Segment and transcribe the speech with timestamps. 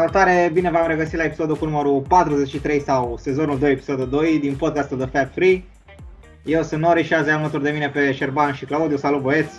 [0.00, 4.56] Salutare, bine v-am regăsit la episodul cu numărul 43 sau sezonul 2, episodul 2 din
[4.56, 5.64] podcastul The Fab Free.
[6.44, 8.96] Eu sunt Nori și azi am alături de mine pe Șerban și Claudiu.
[8.96, 9.54] Salut băieți!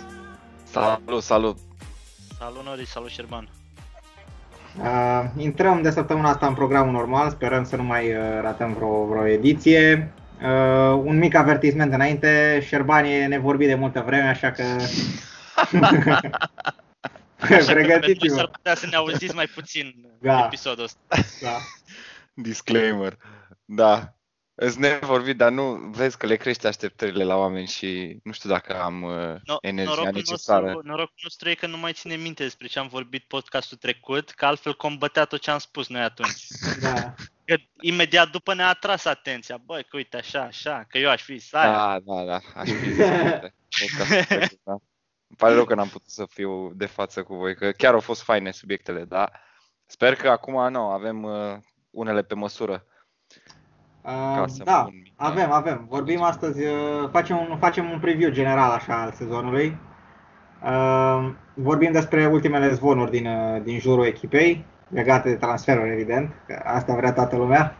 [0.64, 1.56] Salut, salut!
[2.38, 3.48] Salut Nori, salut Șerban!
[4.78, 9.04] Uh, intrăm de săptămâna asta în programul normal, sperăm să nu mai uh, ratăm vreo,
[9.04, 10.12] vreo ediție.
[10.42, 14.64] Uh, un mic avertisment înainte, Șerban e nevorbit de multă vreme, așa că
[17.66, 18.34] Pregătiți-vă.
[18.34, 20.44] S-ar putea să ne auziți mai puțin da.
[20.44, 21.00] episodul ăsta.
[21.40, 21.58] Da.
[22.34, 23.16] Disclaimer.
[23.64, 24.14] Da.
[24.54, 28.80] Îți nevorbit, dar nu vezi că le crește așteptările la oameni și nu știu dacă
[28.80, 30.64] am uh, no, energia norocul necesară.
[30.64, 34.30] Nostru, norocul nostru e că nu mai ține minte despre ce am vorbit podcastul trecut,
[34.30, 36.46] că altfel combătea tot ce am spus noi atunci.
[36.80, 37.14] Da.
[37.44, 39.56] Că imediat după ne-a atras atenția.
[39.56, 43.06] Băi, că uite așa, așa, că eu aș fi Da, da, da, aș fi zis,
[44.64, 44.76] da.
[45.32, 48.00] Îmi pare rău că n-am putut să fiu de față cu voi, că chiar au
[48.00, 49.40] fost faine subiectele, dar
[49.86, 51.56] sper că acum nu, avem uh,
[51.90, 52.84] unele pe măsură.
[54.02, 55.54] Uh, da, bun, avem, da.
[55.54, 55.86] avem.
[55.88, 59.78] Vorbim astăzi, uh, facem un, facem un preview general așa al sezonului.
[60.64, 66.62] Uh, vorbim despre ultimele zvonuri din, uh, din jurul echipei, legate de transferuri, evident, că
[66.64, 67.76] asta vrea toată lumea.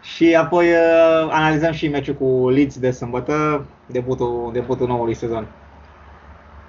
[0.00, 5.48] Și apoi uh, analizăm și meciul cu Leeds de sâmbătă, debutul, debutul noului sezon.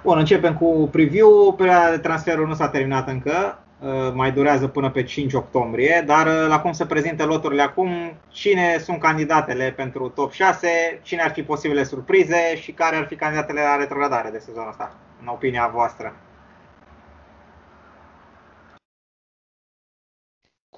[0.02, 1.54] Bun, începem cu preview.
[1.56, 6.26] Perioada de transferuri nu s-a terminat încă, uh, mai durează până pe 5 octombrie, dar
[6.26, 11.30] uh, la cum se prezintă loturile acum, cine sunt candidatele pentru top 6, cine ar
[11.30, 15.66] fi posibile surprize și care ar fi candidatele la retrogradare de sezonul ăsta, în opinia
[15.66, 16.16] voastră?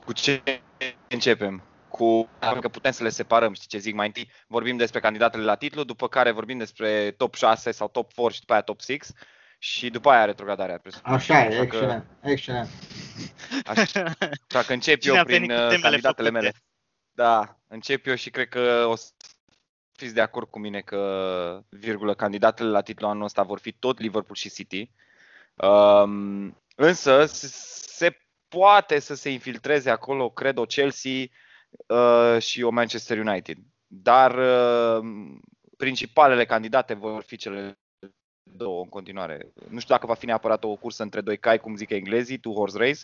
[0.04, 0.42] Cu ce
[1.08, 1.62] începem?
[1.94, 2.28] Cu
[2.60, 3.94] că putem să le separăm, știi ce zic?
[3.94, 8.12] Mai întâi vorbim despre candidatele la titlu, după care vorbim despre top 6 sau top
[8.12, 9.12] 4 și după aia top 6
[9.58, 10.80] și după aia retrogradarea.
[11.02, 12.68] Așa e, excelent, că, excelent.
[13.66, 14.12] Așa,
[14.48, 16.52] așa că încep Cine eu prin uh, candidatele mele.
[17.12, 19.10] Da, încep eu și cred că o să
[19.92, 23.98] fiți de acord cu mine că, virgulă, candidatele la titlu anul ăsta vor fi tot
[23.98, 24.90] Liverpool și City.
[25.54, 28.18] Um, însă se
[28.48, 31.26] poate să se infiltreze acolo, cred, o Chelsea,
[31.86, 33.56] Uh, și o Manchester United.
[33.86, 35.04] Dar uh,
[35.76, 37.78] principalele candidate vor fi cele
[38.42, 39.52] două în continuare.
[39.68, 42.52] Nu știu dacă va fi neapărat o cursă între doi cai, cum zic englezii, two
[42.52, 43.00] horse race,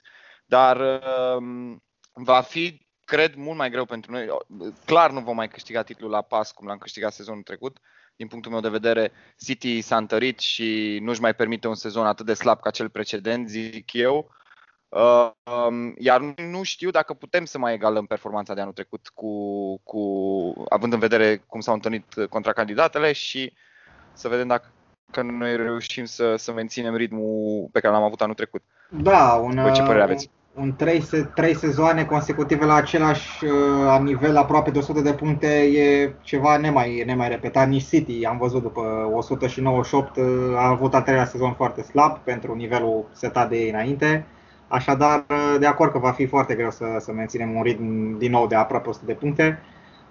[0.46, 1.76] dar uh,
[2.12, 4.28] va fi, cred, mult mai greu pentru noi.
[4.84, 7.78] Clar nu vom mai câștiga titlul la pas cum l-am câștigat sezonul trecut.
[8.16, 12.26] Din punctul meu de vedere, City s-a întărit și nu-și mai permite un sezon atât
[12.26, 14.30] de slab ca cel precedent, zic eu.
[14.90, 15.30] Uh,
[15.68, 19.32] um, iar nu știu dacă putem să mai egalăm performanța de anul trecut cu,
[19.84, 20.02] cu
[20.68, 23.52] având în vedere cum s-au întâlnit contracandidatele și
[24.12, 24.72] să vedem dacă
[25.10, 28.62] că noi reușim să, să menținem ritmul pe care l-am avut anul trecut.
[28.88, 30.30] Da, un, ce părere aveți?
[30.54, 36.14] un trei, trei sezoane consecutive la același uh, nivel, aproape de 100 de puncte, e
[36.22, 37.68] ceva nemai, nemai repetat.
[37.68, 40.24] Nici City, am văzut după 198, uh,
[40.56, 44.26] a avut al treilea sezon foarte slab pentru nivelul setat de ei înainte.
[44.26, 44.38] Uh,
[44.72, 45.26] Așadar,
[45.58, 48.54] de acord că va fi foarte greu să, să menținem un ritm din nou de
[48.54, 49.62] aproape 100 de puncte.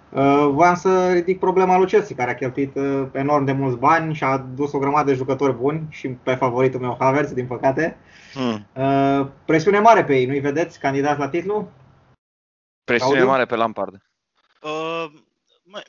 [0.10, 4.14] Uh, voiam să ridic problema lui Chelsea, care a cheltuit uh, enorm de mulți bani
[4.14, 7.98] și a dus o grămadă de jucători buni și pe favoritul meu Havertz, din păcate.
[8.34, 8.68] Hmm.
[8.76, 11.72] Uh, presiune mare pe ei, nu-i vedeți candidat la titlu?
[12.84, 13.32] Presiune Audio?
[13.32, 14.02] mare pe Lampard.
[14.62, 15.06] Uh,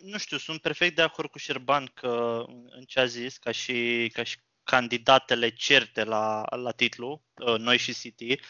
[0.01, 2.45] nu știu, sunt perfect de acord cu Șerban că
[2.79, 7.23] în ce a zis, ca și, ca și candidatele certe la, la titlu,
[7.59, 8.41] noi și City.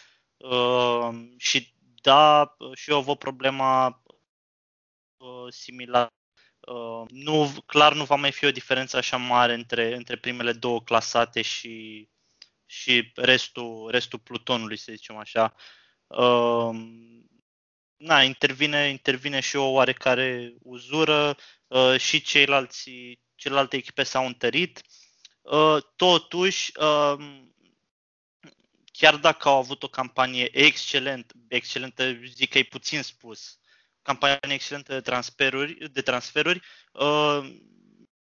[0.40, 4.02] Uh, și da, și eu văd problema
[5.16, 6.12] uh, similară.
[6.60, 10.82] Uh, nu, clar nu va mai fi o diferență așa mare între, între primele două
[10.82, 12.08] clasate și,
[12.66, 15.54] și restul, restul plutonului, să zicem așa.
[16.06, 16.70] Uh,
[17.96, 21.36] na, intervine, intervine și o oarecare uzură
[21.66, 22.90] uh, și ceilalți,
[23.34, 24.82] celelalte echipe s-au întărit.
[25.40, 27.48] Uh, totuși, uh,
[29.00, 33.58] chiar dacă au avut o campanie excelent, excelentă, zic că e puțin spus,
[34.02, 36.60] campanie excelentă de transferuri, de transferuri
[36.92, 37.54] uh,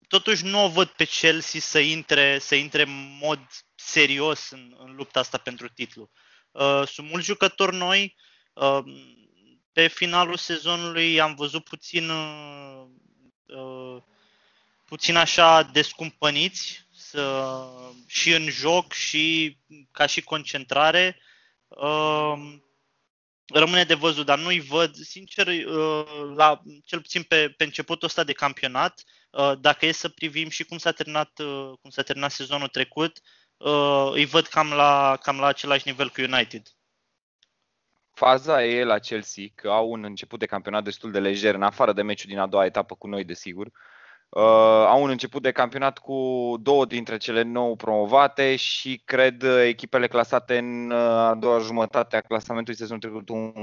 [0.08, 3.40] totuși nu o văd pe Chelsea să intre, să intre în mod
[3.76, 6.10] serios în, în lupta asta pentru titlu.
[6.52, 8.16] Uh, sunt mulți jucători noi.
[8.54, 8.80] Uh,
[9.72, 12.86] pe finalul sezonului am văzut puțin, uh,
[13.46, 14.02] uh
[14.86, 19.58] puțin așa descumpăniți uh, și în joc și
[19.92, 21.18] ca și concentrare.
[21.68, 22.60] Uh,
[23.54, 28.24] rămâne de văzut, dar nu-i văd, sincer, uh, la, cel puțin pe, pe începutul ăsta
[28.24, 32.32] de campionat, uh, dacă e să privim și cum s-a terminat, uh, cum s-a terminat
[32.32, 33.20] sezonul trecut,
[33.58, 36.68] uh, îi văd cam la, cam la același nivel cu United.
[38.14, 41.94] faza e la Chelsea că au un început de campionat destul de lejer, în afară
[41.94, 43.66] de meciul din a doua etapă cu noi, desigur.
[43.66, 43.74] Uh,
[44.88, 50.58] au un început de campionat cu două dintre cele nou promovate și cred echipele clasate
[50.58, 53.54] în uh, a doua jumătate a clasamentului sezonul trecut un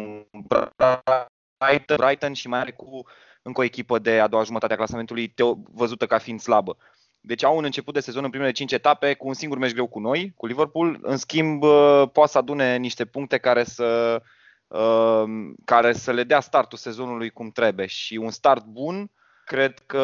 [1.58, 3.06] Brighton, Brighton și mai are cu
[3.42, 5.34] încă o echipă de a doua jumătate a clasamentului
[5.72, 6.76] văzută ca fiind slabă.
[7.20, 9.86] Deci au un început de sezon în primele 5 etape cu un singur meci greu
[9.86, 10.98] cu noi, cu Liverpool.
[11.02, 14.22] În schimb, uh, poate să adune niște puncte care să,
[14.66, 15.24] uh,
[15.64, 17.86] care să le dea startul sezonului cum trebuie.
[17.86, 19.10] Și un start bun
[19.48, 20.02] cred că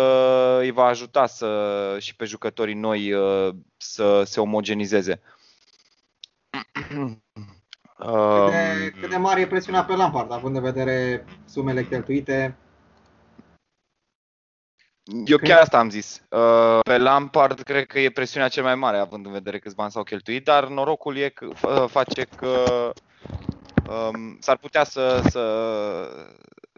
[0.60, 5.20] îi va ajuta să, și pe jucătorii noi uh, să se omogenizeze.
[7.96, 12.56] Cât de, cât de mare e presiunea pe Lampard, având în vedere sumele cheltuite?
[15.26, 16.22] Eu chiar asta am zis.
[16.30, 19.90] Uh, pe Lampard cred că e presiunea cel mai mare, având în vedere câți bani
[19.90, 21.48] s-au cheltuit, dar norocul e că
[21.86, 22.92] face că
[23.88, 25.42] um, s-ar putea să, să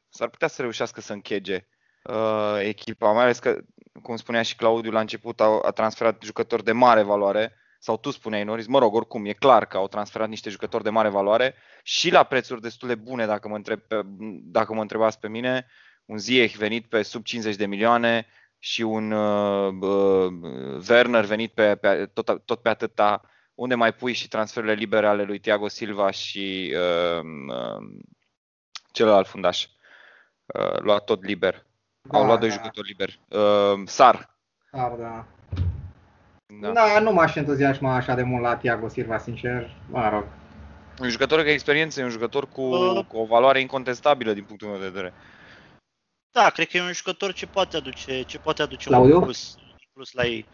[0.08, 1.66] s-ar putea să reușească să închege
[2.08, 3.58] uh, echipa, mai ales că,
[4.02, 8.10] cum spunea și Claudiu la început, a, a transferat jucători de mare valoare, sau tu
[8.10, 11.54] spuneai, Noris, mă rog, oricum, e clar că au transferat niște jucători de mare valoare
[11.82, 13.80] și la prețuri destul de bune, dacă mă, întreb,
[14.42, 15.66] dacă mă întrebați pe mine,
[16.04, 18.26] un Ziyech venit pe sub 50 de milioane
[18.58, 20.32] și un uh, uh,
[20.88, 23.22] Werner venit pe, pe, tot, tot pe atâta,
[23.54, 27.88] unde mai pui și transferurile libere ale lui Thiago Silva și uh, uh,
[28.92, 29.66] celălalt fundaș,
[30.46, 31.65] uh, luat tot liber.
[32.10, 32.46] Da, Au luat da.
[32.46, 33.20] doi jucători liberi.
[33.28, 34.36] Uh, Sar.
[34.70, 35.26] Sar, da.
[36.60, 36.70] Da.
[36.72, 39.70] da, nu m-aș entuziasma așa de mult la Thiago Silva, sincer.
[39.90, 40.24] Mă rog.
[41.00, 43.04] Un jucător cu experiență, un jucător cu, uh.
[43.04, 45.12] cu o valoare incontestabilă din punctul meu de vedere.
[46.30, 49.88] Da, cred că e un jucător ce poate aduce, ce poate aduce un plus, un
[49.92, 50.46] plus la ei.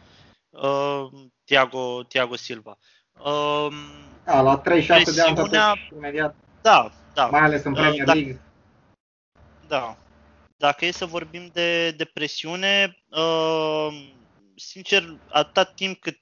[0.50, 1.08] Uh,
[1.44, 2.78] Thiago, Thiago Silva.
[3.24, 3.72] Uh,
[4.24, 6.34] da, la 36 de ani totuși, imediat.
[6.62, 7.26] Da, da.
[7.26, 8.40] Mai ales în uh, Premier uh, League.
[9.66, 9.96] Da.
[10.62, 10.66] Da.
[10.66, 14.10] Dacă e să vorbim de, de presiune, uh,
[14.56, 16.18] sincer, atâta timp cât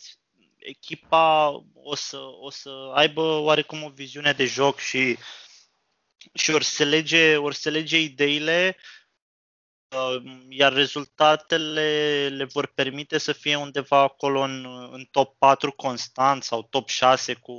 [0.56, 5.18] echipa o să, o să aibă oarecum o viziune de joc și,
[6.34, 8.76] și ori se lege, ori se lege ideile,
[9.88, 16.42] uh, iar rezultatele le vor permite să fie undeva acolo în, în top 4 constant
[16.42, 17.52] sau top 6 cu,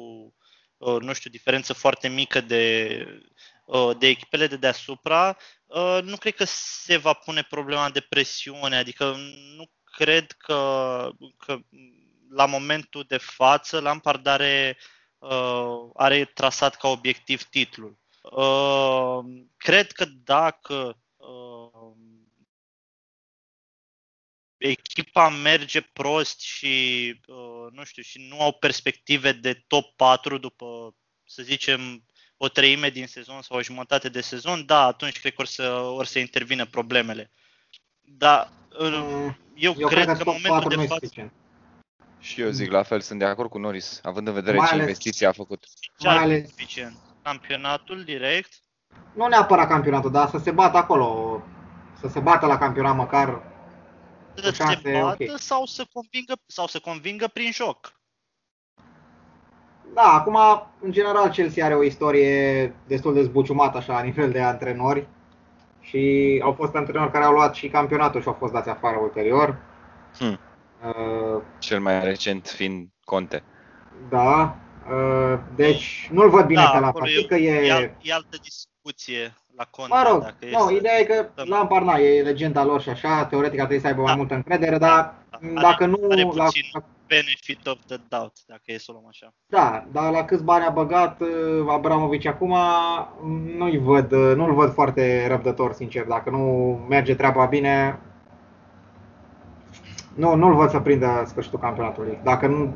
[0.77, 3.05] uh, nu știu, diferență foarte mică de,
[3.65, 5.37] uh, de echipele de deasupra,
[6.03, 9.15] nu cred că se va pune problema de presiune, adică
[9.55, 11.59] nu cred că, că
[12.29, 14.77] la momentul de față Lampard are,
[15.17, 17.99] uh, are trasat ca obiectiv titlul.
[18.21, 19.19] Uh,
[19.57, 21.93] cred că dacă uh,
[24.57, 30.95] echipa merge prost și uh, nu știu și nu au perspective de top 4 după
[31.23, 32.05] să zicem
[32.43, 35.69] o treime din sezon sau o jumătate de sezon, da, atunci cred că or să,
[35.71, 37.31] or să intervină problemele.
[38.01, 41.31] Dar mm, eu, eu cred, cred că, că în momentul de față...
[42.19, 44.73] Și eu zic la fel, sunt de acord cu Norris, având în vedere mai ce
[44.73, 45.63] ales, investiții a făcut.
[45.97, 46.97] Ce mai ales suficient?
[47.21, 48.53] Campionatul direct?
[49.13, 51.41] Nu neapărat campionatul, dar să se bată acolo,
[51.99, 53.41] să se bată la campionat măcar.
[54.35, 55.33] Să se bată okay.
[55.37, 58.00] sau, să convingă, sau să convingă prin joc.
[59.93, 60.37] Da, acum,
[60.79, 65.07] în general, Chelsea are o istorie destul de zbuciumată așa, la nivel de antrenori
[65.79, 69.57] și au fost antrenori care au luat și campionatul și au fost dați afară ulterior.
[70.17, 70.39] Hmm.
[70.85, 73.43] Uh, Cel mai recent fiind Conte.
[74.09, 74.55] Da,
[74.89, 76.91] uh, deci nu-l văd bine da, pe la
[77.27, 77.65] că e...
[77.65, 79.93] E, e altă discuție la Conte.
[79.93, 83.59] Mă rog, dacă nu, ideea e că la Amparna e legenda lor și așa, teoretic
[83.59, 84.07] ar trebui să aibă da.
[84.07, 85.97] mai multă încredere, dar da, dacă are, nu...
[86.09, 86.47] Are la,
[87.07, 89.33] benefit of the doubt, dacă e să o luăm așa.
[89.47, 91.29] Da, dar la câți bani a băgat uh,
[91.67, 92.55] Abramovici acum,
[93.57, 96.05] nu-i văd, uh, nu-l văd foarte răbdător, sincer.
[96.05, 96.39] Dacă nu
[96.89, 97.99] merge treaba bine,
[100.15, 102.19] nu, nu-l văd să prindă sfârșitul campionatului.
[102.23, 102.73] Dacă nu,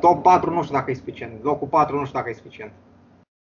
[0.00, 2.72] top 4 nu știu dacă e suficient, locul 4 nu știu dacă e suficient.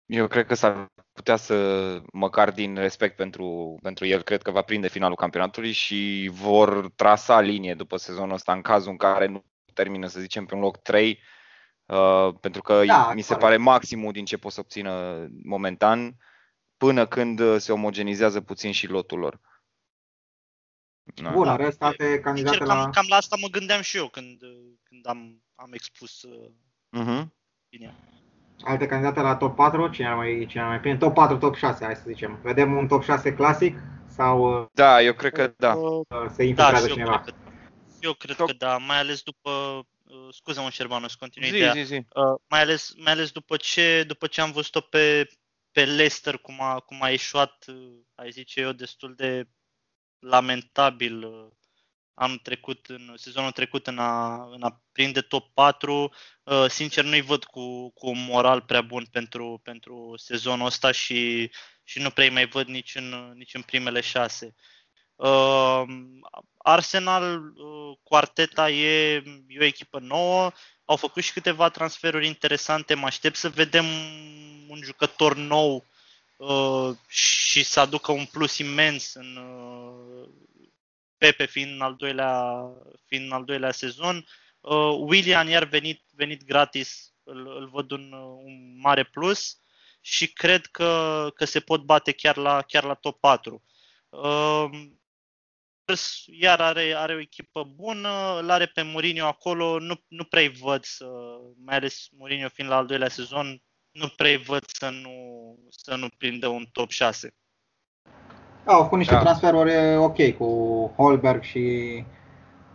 [0.06, 4.62] Eu cred că s-ar putea să, măcar din respect pentru, pentru el, cred că va
[4.62, 9.44] prinde finalul campionatului și vor trasa linie după sezonul ăsta în cazul în care nu
[9.74, 11.20] termină, să zicem, pe un loc 3,
[11.86, 16.16] uh, pentru că da, mi se pare maximul din ce pot să obțină momentan,
[16.76, 19.40] până când se omogenizează puțin și lotul lor.
[21.14, 21.30] Da.
[21.30, 21.56] Bun, da.
[21.56, 22.82] rest alte candidate Sincer, la...
[22.82, 24.40] Cam, cam la asta mă gândeam și eu când,
[24.82, 26.50] când am, am expus uh,
[26.98, 27.26] uh-huh.
[27.68, 27.94] bine.
[28.64, 29.88] Alte candidate la top 4?
[29.88, 30.96] Cine ar mai, cine ar mai bine?
[30.96, 32.38] Top 4, top 6, hai să zicem.
[32.42, 33.78] Vedem un top 6 clasic?
[34.06, 35.74] Sau uh, da, eu cred că da.
[36.34, 37.20] Se infiltrează da, cineva.
[37.20, 37.40] Cred că
[38.00, 41.94] eu cred că da, mai ales după uh, scuze-mă Șerbanus, continui zi, zi, zi.
[41.94, 45.28] Uh, mai, ales, mai ales după ce, după ce am văzut-o pe
[45.74, 47.64] pe Leicester, cum a, cum a ieșuat,
[48.14, 49.48] ai zice eu, destul de
[50.18, 51.24] lamentabil
[52.14, 56.12] anul trecut, în sezonul trecut, în a, în a prinde top 4.
[56.42, 61.50] Uh, sincer, nu-i văd cu, cu un moral prea bun pentru, pentru sezonul ăsta și,
[61.84, 64.54] și nu prea mai văd nici în, nici în primele șase.
[65.16, 65.82] Uh,
[66.56, 69.12] Arsenal uh, cu Arteta e,
[69.46, 70.52] e o echipă nouă,
[70.84, 73.84] au făcut și câteva transferuri interesante, mă aștept să vedem
[74.68, 75.84] un jucător nou
[76.36, 80.28] uh, și să aducă un plus imens în, uh,
[81.18, 82.64] Pepe fiind în al doilea,
[83.06, 84.26] fiind în al doilea sezon.
[84.60, 89.58] Uh, William iar venit, venit gratis, îl, îl văd un, un mare plus
[90.00, 93.62] și cred că, că se pot bate chiar la, chiar la top 4.
[94.08, 94.70] Uh,
[96.26, 100.84] iar are, are o echipă bună, îl are pe Mourinho acolo, nu, nu prea văd
[100.84, 101.06] să,
[101.56, 105.12] mai ales Mourinho fiind la al doilea sezon, nu prea văd să nu,
[105.70, 107.34] să nu prindă un top 6.
[108.64, 109.20] Da, au făcut niște da.
[109.20, 110.46] transferuri ok cu
[110.96, 112.04] Holberg și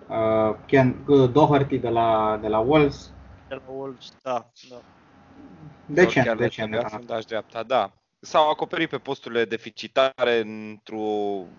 [0.07, 3.11] uh, Ken uh, Doherty de la, de la Wolves.
[3.47, 4.49] De la Wolves, da.
[4.69, 4.81] da.
[5.85, 6.71] Decent, decent.
[6.71, 7.91] De fundaș dreapta, da.
[8.19, 11.01] S-au acoperit pe posturile deficitare într-o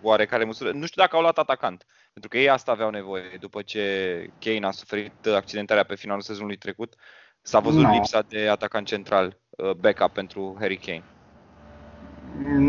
[0.03, 0.71] oarecare măsură.
[0.71, 3.37] Nu știu dacă au luat atacant, pentru că ei asta aveau nevoie.
[3.41, 6.95] După ce Kane a suferit accidentarea pe finalul sezonului trecut,
[7.43, 7.93] s-a văzut no.
[7.93, 11.05] lipsa de atacant central, uh, backup pentru Harry Kane.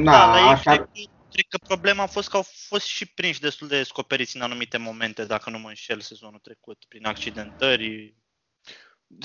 [0.04, 0.90] Da, da așa...
[1.32, 4.78] Cred că problema a fost că au fost și prinși destul de descoperiți în anumite
[4.78, 8.16] momente, dacă nu mă înșel, sezonul trecut, prin accidentări.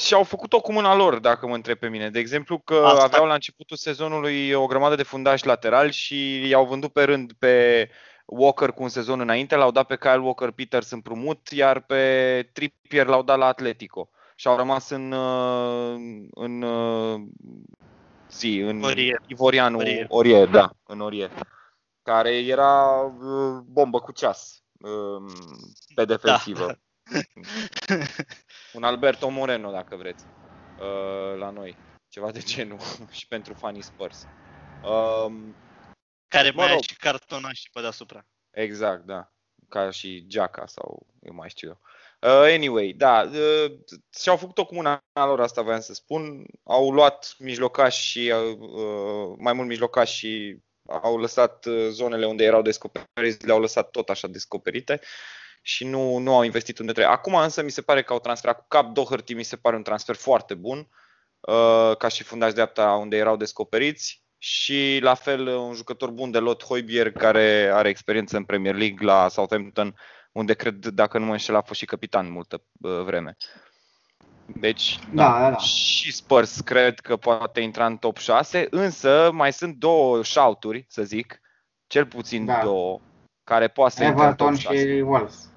[0.01, 2.11] Și au făcut-o cu mâna lor, dacă mă întreb pe mine.
[2.11, 3.05] De exemplu, că Asta.
[3.05, 7.89] aveau la începutul sezonului o grămadă de fundași laterali și i-au vândut pe rând pe
[8.25, 13.07] Walker cu un sezon înainte, l-au dat pe Kyle Walker Peters împrumut, iar pe Trippier
[13.07, 14.11] l-au dat la Atletico.
[14.37, 17.21] Și au rămas în, uh, în uh,
[18.31, 19.21] zi, în Orie.
[19.27, 20.07] Ivorianul Orie.
[20.09, 21.31] Orie, da, în Orie
[22.07, 25.27] care era uh, bombă cu ceas um,
[25.95, 26.67] pe defensivă.
[26.67, 27.19] Da.
[28.77, 30.25] Un Alberto Moreno, dacă vreți,
[30.79, 31.77] uh, la noi.
[32.09, 32.79] Ceva de genul
[33.11, 34.27] și pentru fanii Spurs.
[34.85, 35.55] Um,
[36.29, 36.83] care mai rog.
[36.83, 38.27] și cartonaș pe deasupra.
[38.51, 39.33] Exact, da.
[39.69, 41.81] Ca și Giaca sau eu mai știu eu.
[42.21, 43.79] Uh, anyway, da, uh,
[44.21, 46.47] și-au făcut-o cu mâna lor, asta voiam să spun.
[46.65, 52.63] Au luat mijlocași și uh, mai mult mijlocași și au lăsat uh, zonele unde erau
[52.63, 55.01] descoperiți, le-au lăsat tot așa descoperite
[55.63, 57.15] și nu, nu au investit unde trebuie.
[57.15, 59.83] Acum însă mi se pare că au transferat cu Cap Doherty, mi se pare un
[59.83, 60.89] transfer foarte bun,
[61.41, 66.39] uh, ca și fundaș dreapta unde erau descoperiți și la fel un jucător bun de
[66.39, 69.95] Lot Hoibier care are experiență în Premier League la Southampton,
[70.33, 73.37] unde cred, dacă nu mă înșel, a fost și capitan multă uh, vreme.
[74.55, 75.57] Deci, da, da, da, da.
[75.57, 81.03] și Spurs cred că poate intra în top 6, însă mai sunt două shouturi, să
[81.03, 81.41] zic,
[81.87, 82.61] cel puțin da.
[82.63, 83.01] două,
[83.45, 84.79] care poate să intre în top 6.
[84.79, 85.51] și Wolves.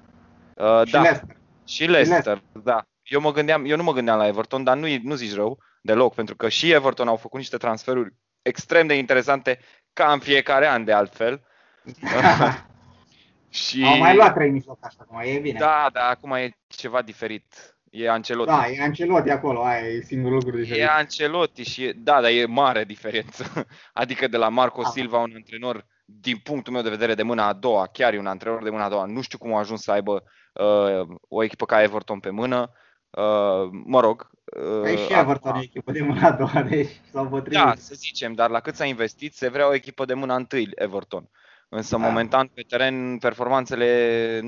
[0.54, 1.00] Uh, și da.
[1.00, 1.36] Leicester.
[1.66, 2.84] Și Leicester, Leicester, da.
[3.02, 6.14] Eu, mă gândeam, eu nu mă gândeam la Everton, dar nu, nu zici rău deloc,
[6.14, 9.58] pentru că și Everton au făcut niște transferuri extrem de interesante,
[9.92, 11.44] ca în fiecare an de altfel.
[13.48, 13.84] și...
[13.84, 15.58] Au mai luat trei mijlocași acum, e bine.
[15.58, 17.78] Da, da, acum e ceva diferit.
[17.90, 18.50] E Ancelotti.
[18.50, 20.82] Da, e Ancelotti acolo, aia e singurul lucru diferit.
[20.82, 23.66] E Ancelotti și e, da, dar e mare diferență.
[23.92, 24.88] Adică de la Marco da.
[24.88, 28.26] Silva, un antrenor din punctul meu de vedere de mâna a doua, chiar e un
[28.26, 29.04] antrenor de mâna a doua.
[29.04, 32.72] Nu știu cum a ajuns să aibă uh, o echipă ca Everton pe mână.
[33.10, 34.30] Uh, mă rog.
[34.44, 37.58] Uh, păi și Everton e echipă de mâna a doua, deci s-au potrivit.
[37.58, 40.68] Da, să zicem, dar la cât s-a investit, se vrea o echipă de mâna întâi
[40.74, 41.28] Everton.
[41.68, 42.06] Însă, da.
[42.06, 44.40] momentan, pe teren, performanțele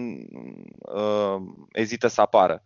[0.78, 1.36] uh,
[1.72, 2.62] ezită să apară.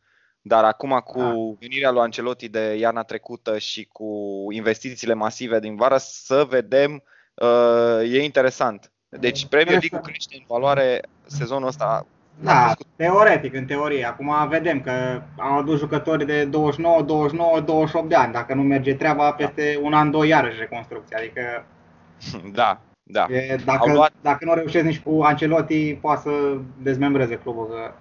[0.48, 1.56] Dar acum cu da.
[1.58, 4.08] venirea lui Ancelotti de iarna trecută și cu
[4.50, 7.02] investițiile masive din vară, să vedem,
[7.34, 8.92] uh, e interesant.
[9.08, 12.06] Deci Premier League crește în valoare sezonul ăsta.
[12.40, 14.04] Da, teoretic, în teorie.
[14.04, 18.32] Acum vedem că au adus jucători de 29, 29, 28 de ani.
[18.32, 21.16] Dacă nu merge treaba, peste un an, doi iarăși reconstrucție.
[21.16, 21.64] Adică
[22.60, 23.26] da, da.
[23.30, 24.12] E, dacă, luat...
[24.20, 27.66] dacă nu reușesc nici cu Ancelotti, poate să dezmembreze clubul.
[27.66, 27.92] Că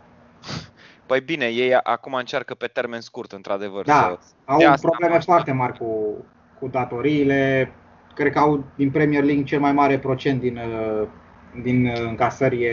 [1.06, 3.86] Păi bine, ei acum încearcă pe termen scurt, într-adevăr.
[3.86, 4.28] Da, să...
[4.46, 6.16] au de probleme foarte mari cu,
[6.60, 7.72] cu datoriile.
[8.14, 11.08] Cred că au din Premier League cel mai mare procent din, uh,
[11.62, 12.68] din încasări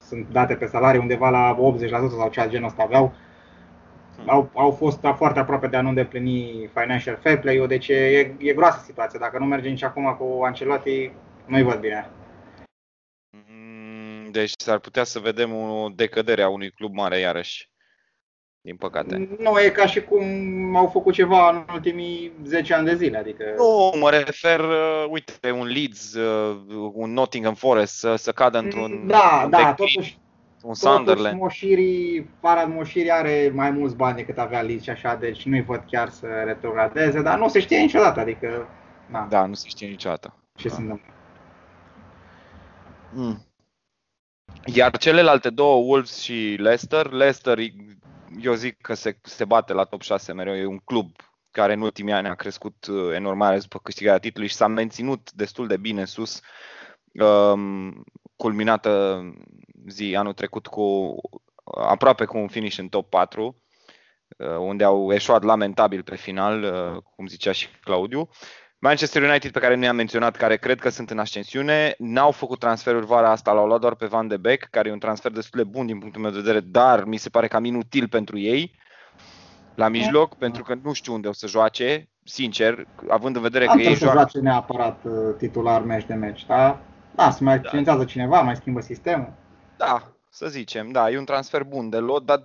[0.00, 3.14] sunt date pe salarii, undeva la 80% sau cea genul ăsta aveau.
[4.16, 4.30] Hmm.
[4.30, 8.52] Au, au fost foarte aproape de a nu îndeplini financial fair play-ul, deci e, e
[8.52, 9.18] groasă situația.
[9.18, 11.12] Dacă nu merge nici acum cu Ancelotti,
[11.46, 12.10] nu-i văd bine.
[14.30, 17.67] Deci s-ar putea să vedem o decădere a unui club mare iarăși.
[18.60, 19.36] Din păcate.
[19.38, 20.26] Nu e ca și cum
[20.76, 23.44] au făcut ceva în ultimii 10 ani de zile, adică...
[23.56, 26.56] Nu, mă refer, uh, uite, un Leeds, uh,
[26.92, 29.06] un Nottingham Forest să, să cadă într-un...
[29.06, 30.18] Da, un da, totuși,
[30.62, 31.38] un Sunderland.
[31.38, 35.84] Moșirii, Farad Moșiri are mai mulți bani decât avea Leeds și așa, deci nu-i văd
[35.90, 38.68] chiar să retrogradeze, dar nu se știe niciodată, adică...
[39.06, 39.26] Na.
[39.30, 40.34] Da, nu se știe niciodată.
[40.54, 40.74] Ce da.
[40.74, 41.12] se întâmplă.
[43.12, 43.46] Mm.
[44.64, 47.58] Iar celelalte două, Wolves și Leicester, Leicester
[48.40, 51.10] eu zic că se, se bate la top 6 mereu, e un club
[51.50, 54.66] care în ultimii ani a crescut uh, enorm, mai ales după câștigarea titlului și s-a
[54.66, 56.40] menținut destul de bine sus,
[57.12, 58.04] um,
[58.36, 59.22] culminată
[59.88, 61.14] zi anul trecut cu
[61.64, 63.62] aproape cu un finish în top 4,
[64.38, 68.28] uh, unde au eșuat lamentabil pe final, uh, cum zicea și Claudiu.
[68.80, 72.58] Manchester United, pe care nu i-am menționat, care cred că sunt în ascensiune, n-au făcut
[72.58, 75.62] transferuri vara asta, l-au luat doar pe Van de Beek, care e un transfer destul
[75.62, 78.78] de bun din punctul meu de vedere, dar mi se pare cam inutil pentru ei
[79.74, 83.76] la mijloc, pentru că nu știu unde o să joace, sincer, având în vedere Am
[83.76, 84.04] că ei joacă...
[84.04, 86.80] să joace neapărat uh, titular meci de meci, da?
[87.14, 88.04] Da, să mai da.
[88.04, 89.32] cineva, mai schimbă sistemul.
[89.76, 92.44] Da, să zicem, da, e un transfer bun de lot, dar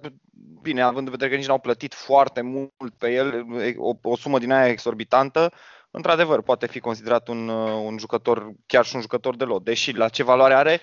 [0.61, 3.45] bine, având în vedere că nici n-au plătit foarte mult pe el,
[3.77, 5.51] o, o sumă din aia exorbitantă,
[5.95, 9.63] într-adevăr, poate fi considerat un, uh, un jucător, chiar și un jucător de lot.
[9.63, 10.81] Deși la ce valoare are,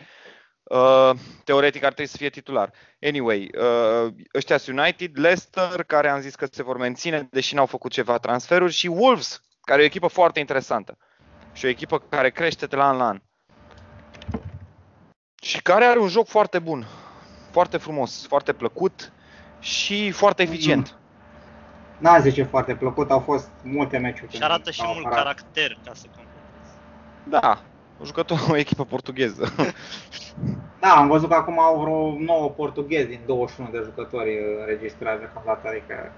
[0.62, 1.10] uh,
[1.44, 2.72] teoretic ar trebui să fie titular.
[3.00, 7.90] Anyway, uh, ăștia United, Leicester, care am zis că se vor menține, deși n-au făcut
[7.90, 10.96] ceva transferuri, și Wolves, care e o echipă foarte interesantă.
[11.52, 13.20] Și o echipă care crește de la an la an.
[15.42, 16.86] Și care are un joc foarte bun,
[17.50, 19.12] foarte frumos, foarte plăcut
[19.60, 20.99] și foarte eficient.
[22.00, 22.08] Mm.
[22.08, 24.36] N-a zice foarte plăcut, au fost multe meciuri.
[24.36, 26.74] Și arată și mult caracter ca să completezi.
[27.28, 27.62] Da,
[27.98, 29.54] un jucător, o echipă portugheză.
[30.80, 35.68] da, am văzut că acum au vreo 9 portughezi din 21 de jucători înregistrați deocamdată,
[35.68, 36.12] adică...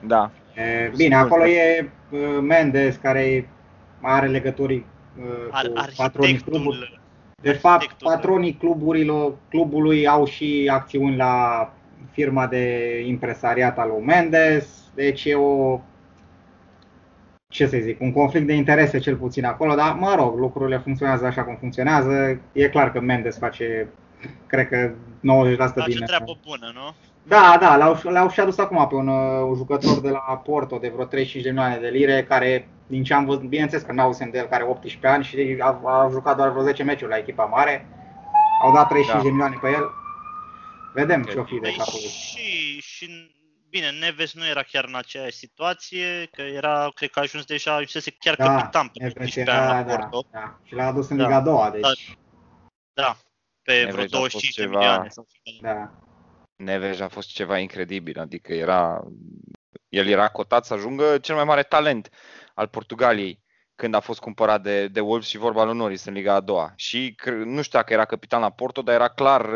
[0.00, 0.30] Da.
[0.54, 1.90] E, bine, acolo e
[2.40, 3.48] Mendes care
[4.00, 7.00] are legături cu Ar, patronii clubului.
[7.42, 11.72] De fapt, patronii cluburilor, clubului au și acțiuni la
[12.10, 15.80] firma de impresariat al lui Mendes, deci e o,
[17.54, 21.26] ce să zic, un conflict de interese cel puțin acolo, dar mă rog, lucrurile funcționează
[21.26, 22.40] așa cum funcționează.
[22.52, 23.88] E clar că Mendes face,
[24.46, 26.04] cred că 90% face din...
[26.06, 26.94] treabă bună, nu?
[27.22, 30.78] Da, da, l-au, l-au și adus acum pe un, uh, un jucător de la Porto
[30.78, 34.16] de vreo 35 de milioane de lire, care, din ce am văzut, bineînțeles că n-au
[34.30, 37.44] de el, care 18 ani și a, a jucat doar vreo 10 meciuri la echipa
[37.44, 37.86] mare.
[38.62, 39.22] Au dat 35 da.
[39.22, 39.90] de milioane pe el.
[40.94, 43.33] Vedem ce o fi de păi capul și, și
[43.74, 47.74] Bine, Neves nu era chiar în aceeași situație, că era, cred că a ajuns deja,
[47.74, 50.28] ajunsese chiar da, capitan pe 15 ani la da, Porto.
[50.30, 50.58] Da, da.
[50.64, 51.22] Și l-a adus în da.
[51.22, 52.16] Liga 2 deci...
[52.92, 53.16] Da, da
[53.62, 54.68] pe Neves vreo 25 ceva...
[54.68, 55.08] de milioane.
[55.08, 55.26] Sau
[55.60, 55.90] da.
[56.56, 59.04] Neves a fost ceva incredibil, adică era,
[59.88, 62.10] el era cotat să ajungă cel mai mare talent
[62.54, 63.42] al Portugaliei
[63.74, 66.72] când a fost cumpărat de, de Wolves și vorba lui Norris în Liga a doua.
[66.76, 69.46] Și nu știu dacă era capitan la Porto, dar era clar...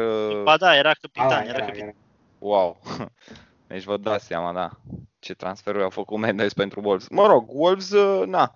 [0.42, 1.86] Ba da, era capitan, a, era, era capitan.
[1.86, 1.96] Era.
[2.38, 2.80] Wow!
[3.68, 4.70] Deci vă dați seama, da,
[5.18, 7.08] ce transferuri au făcut Mendes pentru Wolves.
[7.08, 8.54] Mă rog, Wolves, uh, na,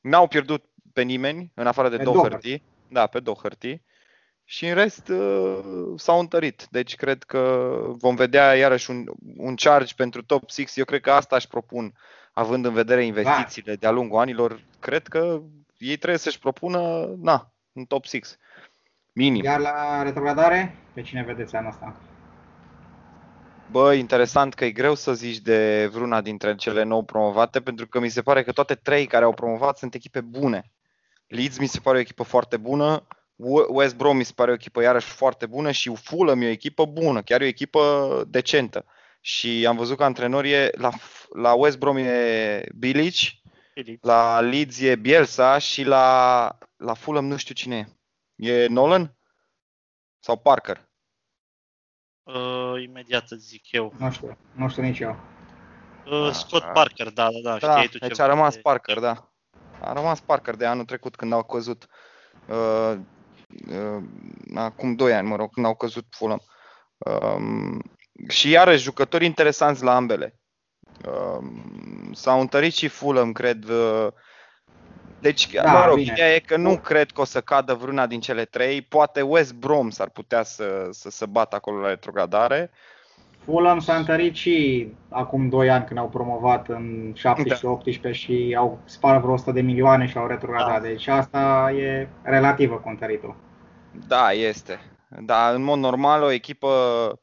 [0.00, 2.62] n-au pierdut pe nimeni, în afară de pe Doherty.
[2.88, 3.82] Da, pe Doherty.
[4.44, 5.58] Și în rest uh,
[5.96, 6.66] s-au întărit.
[6.70, 9.04] Deci cred că vom vedea iarăși un,
[9.36, 10.72] un charge pentru top 6.
[10.74, 11.94] Eu cred că asta își propun,
[12.32, 14.64] având în vedere investițiile de-a lungul anilor.
[14.80, 15.40] Cred că
[15.78, 18.36] ei trebuie să-și propună, na, un top 6.
[19.12, 19.44] Minim.
[19.44, 21.96] Iar la retrogradare, pe cine vedeți anul ăsta?
[23.72, 28.00] Bă, interesant că e greu să zici de vreuna dintre cele nou promovate, pentru că
[28.00, 30.72] mi se pare că toate trei care au promovat sunt echipe bune.
[31.26, 33.06] Leeds mi se pare o echipă foarte bună,
[33.68, 36.84] West Brom mi se pare o echipă iarăși foarte bună și Fulham e o echipă
[36.84, 38.84] bună, chiar e o echipă decentă.
[39.20, 40.90] Și am văzut că antrenorii e, la,
[41.36, 43.14] la West Brom e Bilic,
[44.00, 47.88] la Leeds e Bielsa și la, la Fulham nu știu cine
[48.36, 48.52] e.
[48.52, 49.16] E Nolan?
[50.18, 50.90] Sau Parker?
[52.22, 53.92] Uh, imediat îți zic eu.
[53.98, 55.16] Nu știu, nu știu nici eu.
[56.06, 58.60] Uh, Scott Parker, da, da, da, da tu deci a rămas de...
[58.60, 59.28] Parker, da.
[59.80, 61.86] A rămas Parker de anul trecut când au căzut.
[62.46, 62.94] Uh,
[63.68, 64.02] uh,
[64.54, 66.42] acum 2 ani, mă rog, când au căzut Fulham.
[66.98, 67.78] Uh,
[68.28, 70.40] și iarăși jucători interesanți la ambele.
[71.06, 71.46] Uh,
[72.12, 74.08] s-au întărit și Fulham, cred, uh,
[75.22, 76.12] deci, da, mă rog, bine.
[76.12, 78.82] ideea e că nu cred că o să cadă vreuna din cele trei.
[78.82, 82.70] Poate West Brom s-ar putea să, să se bată acolo la retrogradare.
[83.44, 88.12] Fulham s-a întărit și acum 2 ani când au promovat în 17-18 da.
[88.12, 90.82] și au spart vreo 100 de milioane și au retrogradat.
[90.82, 90.88] Da.
[90.88, 93.36] Deci asta e relativă cu întăritul.
[94.06, 94.80] Da, este.
[95.08, 97.18] Dar în mod normal o echipă uh,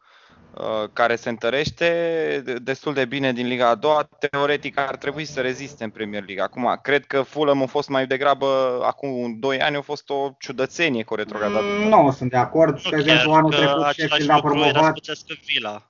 [0.94, 5.84] care se întărește destul de bine din Liga a doua, teoretic ar trebui să reziste
[5.84, 6.44] în Premier League.
[6.44, 11.04] Acum, cred că Fulham a fost mai degrabă, acum 2 ani, a fost o ciudățenie
[11.04, 11.62] cu retrogradat.
[11.62, 12.80] Mm, nu, sunt de acord.
[12.84, 15.00] Nu, de exemplu, anul trecut Sheffield a promovat...
[15.46, 15.90] Vila.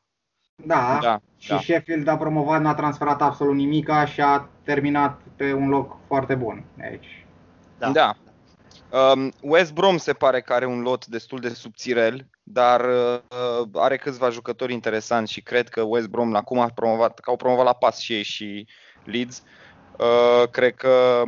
[0.66, 1.60] Da, da, și da.
[1.60, 6.64] Sheffield a promovat, n-a transferat absolut nimica și a terminat pe un loc foarte bun.
[6.74, 7.26] Deci...
[7.78, 7.90] Da.
[7.90, 8.16] da.
[9.14, 13.98] Um, West Brom se pare că are un lot destul de subțirel, dar uh, are
[13.98, 17.74] câțiva jucători interesanți și cred că West Brom acum a promovat, că au promovat la
[17.74, 18.68] pas și ei și
[19.04, 19.44] Leeds.
[19.98, 21.24] Uh, cred că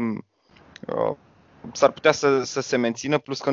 [0.88, 1.16] uh,
[1.72, 3.52] s-ar putea să, să se mențină, plus că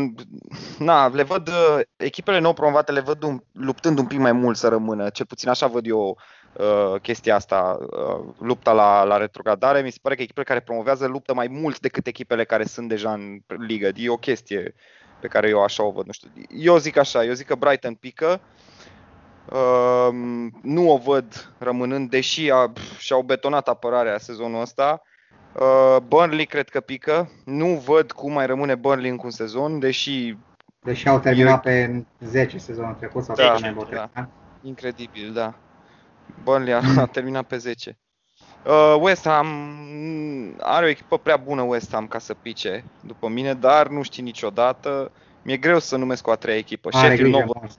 [0.79, 4.57] na, le văd, uh, echipele nou promovate le văd un, luptând un pic mai mult
[4.57, 6.19] să rămână, cel puțin așa văd eu
[6.53, 9.81] uh, chestia asta, uh, lupta la, la retrogradare.
[9.81, 13.13] Mi se pare că echipele care promovează luptă mai mult decât echipele care sunt deja
[13.13, 13.91] în ligă.
[13.95, 14.75] E o chestie
[15.21, 16.07] pe care eu așa o văd.
[16.07, 16.31] Nu știu.
[16.49, 18.41] Eu zic așa, eu zic că Brighton pică,
[19.51, 20.09] uh,
[20.63, 25.03] nu o văd rămânând, deși a, și-au betonat apărarea sezonul ăsta.
[25.53, 27.31] Uh, Burnley cred că pică.
[27.45, 30.37] Nu văd cum mai rămâne Burnley în un sezon, deși...
[30.83, 31.73] Deși au terminat eu...
[31.73, 34.11] pe 10 sezonul trecut sau da, pe da.
[34.15, 34.29] da.
[34.63, 35.55] Incredibil, da.
[36.43, 37.99] Burnley a, a terminat pe 10.
[38.65, 39.47] Uh, West Ham
[40.61, 44.23] are o echipă prea bună West Ham ca să pice, după mine, dar nu știi
[44.23, 45.13] niciodată.
[45.43, 46.89] Mi-e greu să numesc o a treia echipă.
[46.93, 47.79] Are Sheffield nu văd.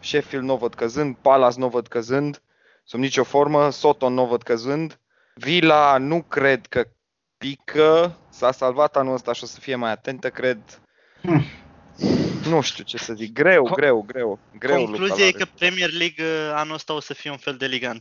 [0.00, 2.42] Sheffield nu văd căzând, Palace nu văd căzând,
[2.84, 4.98] sub nicio formă, Soton nu văd căzând.
[5.34, 6.84] Vila nu cred că
[7.38, 10.58] pică, s-a salvat anul ăsta și o să fie mai atentă, cred.
[11.22, 11.42] Hmm.
[12.48, 14.38] Nu știu ce să zic, greu, greu, greu.
[14.58, 17.66] greu Concluzia e că Premier League uh, anul ăsta o să fie un fel de
[17.66, 18.00] Liga 1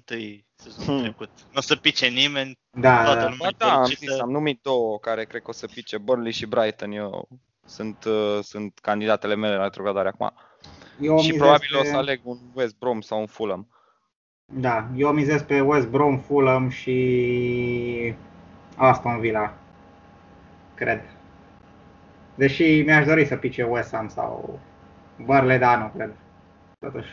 [0.56, 1.02] sezonul hmm.
[1.02, 1.30] trecut.
[1.36, 3.30] Nu o să pice nimeni, da, toată da.
[3.30, 6.46] lumea da, am, zis, am numit două care cred că o să pice, Burnley și
[6.46, 6.92] Brighton.
[6.92, 7.28] Eu
[7.66, 10.34] sunt, uh, sunt candidatele mele la retrogradare acum.
[11.00, 11.78] Eu și probabil pe...
[11.78, 13.68] o să aleg un West Brom sau un Fulham.
[14.46, 18.16] Da, eu mizez pe West Brom, Fulham și
[18.76, 19.54] Aston Villa.
[20.76, 21.15] Cred.
[22.36, 24.60] Deși mi-aș dori să pice West Ham sau
[25.26, 26.12] Burnley, dar nu cred.
[26.80, 27.10] Totuși.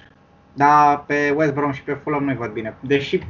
[0.53, 2.75] Dar pe West Brom și pe Fulham nu-i văd bine.
[2.81, 3.21] Deși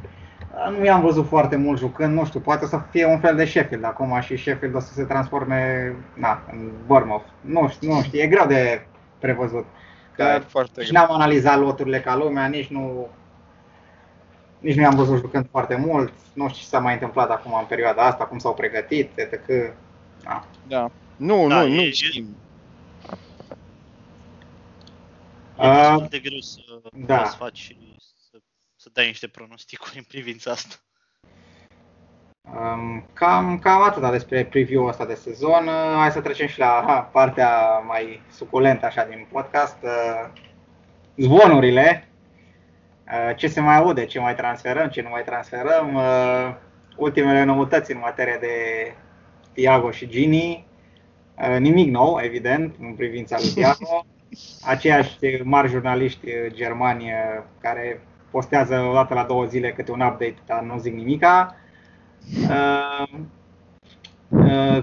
[0.79, 3.85] nu i-am văzut foarte mult jucând, nu știu, poate să fie un fel de Sheffield
[3.85, 7.25] acum și Sheffield o să se transforme na, în Bournemouth.
[7.41, 8.87] Nu știu, nu știu, e greu de
[9.19, 9.65] prevăzut.
[10.13, 13.09] Că da, foarte nici n-am analizat loturile ca lumea, nici nu
[14.59, 17.65] nici nu i-am văzut jucând foarte mult, nu știu ce s-a mai întâmplat acum în
[17.69, 19.47] perioada asta, cum s-au pregătit, etc.
[20.25, 20.45] Da.
[20.69, 20.91] da.
[21.17, 22.37] Nu, da, nu, e, nu știm.
[25.59, 26.61] E destul de greu să,
[26.93, 27.25] da.
[27.25, 27.97] să faci și
[28.31, 28.39] să,
[28.77, 30.75] să dai niște pronosticuri în privința asta.
[32.51, 35.69] Um, cam, cam atât despre preview-ul ăsta de sezon.
[35.97, 39.77] Hai să trecem și la ha, partea mai suculentă așa din podcast.
[39.83, 40.29] Uh,
[41.17, 42.09] zvonurile.
[43.07, 45.95] Uh, ce se mai aude, ce mai transferăm, ce nu mai transferăm.
[45.95, 46.55] Uh,
[46.97, 48.57] ultimele noutăți în materie de
[49.53, 50.67] Tiago și Gini.
[51.43, 54.05] Uh, nimic nou, evident, în privința lui Tiago.
[54.75, 57.11] Aceiași mari jurnaliști germani
[57.61, 58.01] care
[58.31, 61.57] postează o dată la două zile câte un update, dar nu zic nimica.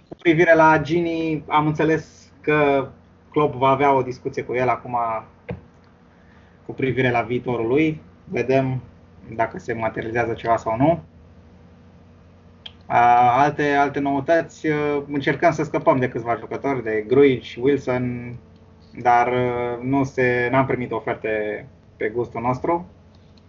[0.07, 2.87] Cu privire la Gini, am înțeles că
[3.31, 4.97] Klopp va avea o discuție cu el acum
[6.65, 8.81] cu privire la viitorul lui vedem
[9.35, 11.03] dacă se materializează ceva sau nu.
[12.91, 14.67] Alte, alte noutăți,
[15.07, 18.35] încercăm să scăpăm de câțiva jucători, de Gruic, Wilson,
[19.01, 19.33] dar
[19.81, 21.65] nu se, n-am primit oferte
[21.97, 22.89] pe gustul nostru.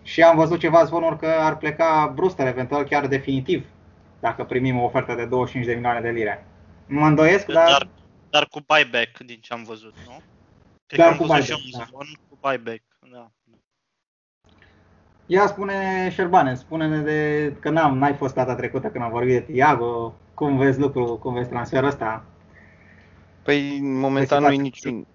[0.03, 3.67] Și am văzut ceva zvonuri că ar pleca Brewster, eventual chiar definitiv,
[4.21, 6.47] dacă primim o ofertă de 25 de milioane de lire.
[6.87, 7.69] Mă îndoiesc, dar...
[7.69, 7.89] Dar,
[8.31, 10.21] dar cu buyback, din ce am văzut, nu?
[10.87, 11.85] Cred dar că am cu văzut buyback, și un da.
[11.89, 12.90] zvon cu buyback, da.
[15.31, 19.53] Ia spune Șerbane, spune-ne de că n-am, n-ai fost data trecută când am vorbit de
[19.53, 22.25] Tiago, cum vezi lucrul, cum vezi transferul ăsta?
[23.43, 25.07] Păi, momentan nu e niciun...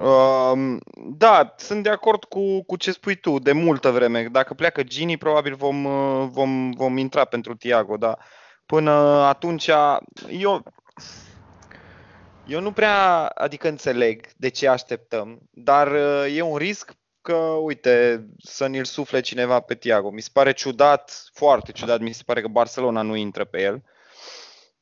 [0.00, 4.28] Uh, da, sunt de acord cu, cu ce spui tu de multă vreme.
[4.32, 5.86] Dacă pleacă Gini, probabil vom,
[6.28, 8.18] vom, vom intra pentru Tiago, dar
[8.66, 8.90] până
[9.24, 9.70] atunci
[10.28, 10.62] eu,
[12.46, 15.88] eu nu prea, adică înțeleg de ce așteptăm, dar
[16.34, 16.96] e un risc
[17.28, 20.10] că, uite, să ne-l sufle cineva pe Tiago.
[20.10, 23.82] Mi se pare ciudat, foarte ciudat, mi se pare că Barcelona nu intră pe el.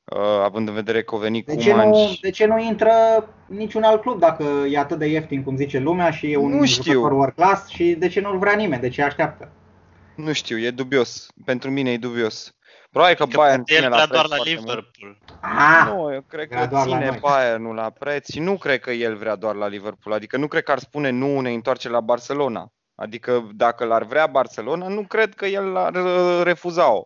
[0.04, 2.92] Uh, având în vedere că a venit de ce, nu, de ce nu intră
[3.46, 6.64] niciun alt club dacă e atât de ieftin cum zice lumea și e un nu
[6.64, 6.92] știu.
[6.92, 9.48] jucător world class și de ce nu-l vrea nimeni, de ce așteaptă?
[10.16, 11.26] Nu știu, e dubios.
[11.44, 12.54] Pentru mine e dubios.
[12.96, 15.18] Probabil că, că Bayern ține la doar la Liverpool.
[15.40, 19.36] Ah, nu, eu cred că ține Bayernul la preț și nu cred că el vrea
[19.36, 20.14] doar la Liverpool.
[20.14, 22.72] Adică nu cred că ar spune nu, ne întoarce la Barcelona.
[22.94, 27.04] Adică dacă l-ar vrea Barcelona, nu cred că el ar uh, refuza-o.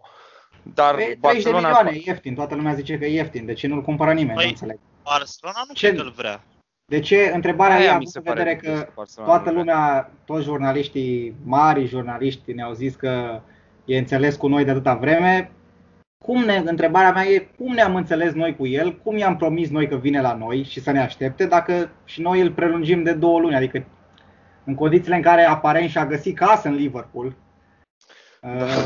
[0.62, 1.60] Dar păi, 30 Barcelona...
[1.60, 4.34] de milioane, e ieftin, toată lumea zice că e ieftin, de ce nu-l cumpără nimeni,
[4.34, 4.78] păi, nu înțeleg.
[5.02, 5.86] Barcelona nu ce?
[5.86, 6.44] cred că îl vrea.
[6.84, 7.30] De ce?
[7.34, 12.94] Întrebarea Aia e, având în vedere că toată lumea, toți jurnaliștii, mari jurnaliști ne-au zis
[12.94, 13.40] că
[13.84, 15.50] e înțeles cu noi de atâta vreme,
[16.24, 19.88] cum ne, întrebarea mea e cum ne-am înțeles noi cu el, cum i-am promis noi
[19.88, 23.40] că vine la noi și să ne aștepte, dacă și noi îl prelungim de două
[23.40, 23.84] luni, adică
[24.64, 27.36] în condițiile în care aparent și-a găsit casă în Liverpool.
[28.42, 28.84] Uh,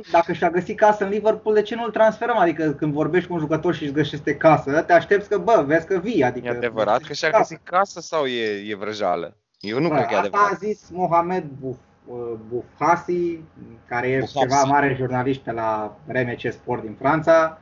[0.12, 2.38] dacă și-a găsit casă în Liverpool, de ce nu-l transferăm?
[2.38, 5.86] Adică când vorbești cu un jucător și își găsește casă, te aștepți că, bă, vezi
[5.86, 6.24] că vii.
[6.24, 9.36] Adică e adevărat că și-a găsit casă sau e, e vrăjală?
[9.60, 10.44] Eu nu bă, cred că e adevărat.
[10.44, 11.76] Asta a zis Mohamed Buf,
[12.10, 13.38] uh, Bufhasi,
[13.86, 14.38] care e Bufhasi.
[14.38, 17.58] ceva mare jurnalist pe la RMC Sport din Franța.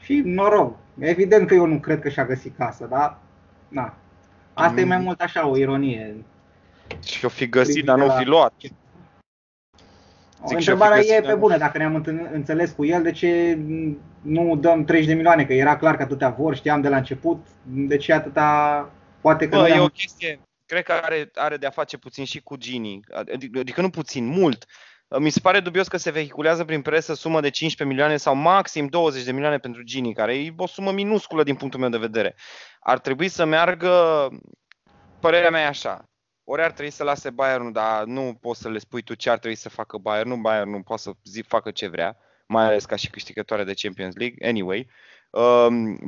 [0.00, 3.18] Și noroc, evident că eu nu cred că și-a găsit casă, dar
[3.68, 3.94] na,
[4.54, 4.78] Asta mm.
[4.78, 6.24] e mai mult așa, o ironie.
[7.04, 8.52] Și o fi găsit, dar nu fi luat.
[10.46, 13.58] Zic Întrebarea e pe bune, dacă ne-am înțeles cu el, de ce
[14.20, 15.44] nu dăm 30 de milioane?
[15.44, 18.90] Că era clar că atâtea vor, știam de la început, de ce atâta...
[19.20, 20.40] Poate că Bă, e o chestie,
[20.72, 24.26] cred că are, are de a face puțin și cu Gini, adică, adică nu puțin,
[24.26, 24.64] mult.
[25.18, 28.86] Mi se pare dubios că se vehiculează prin presă sumă de 15 milioane sau maxim
[28.86, 32.34] 20 de milioane pentru Gini, care e o sumă minusculă din punctul meu de vedere.
[32.80, 34.28] Ar trebui să meargă,
[35.20, 36.10] părerea mea e așa,
[36.44, 39.38] ori ar trebui să lase Bayern, dar nu poți să le spui tu ce ar
[39.38, 42.84] trebui să facă Bayern, nu Bayern nu poate să zi, facă ce vrea, mai ales
[42.84, 44.78] ca și câștigătoare de Champions League, anyway.
[44.78, 44.90] Um,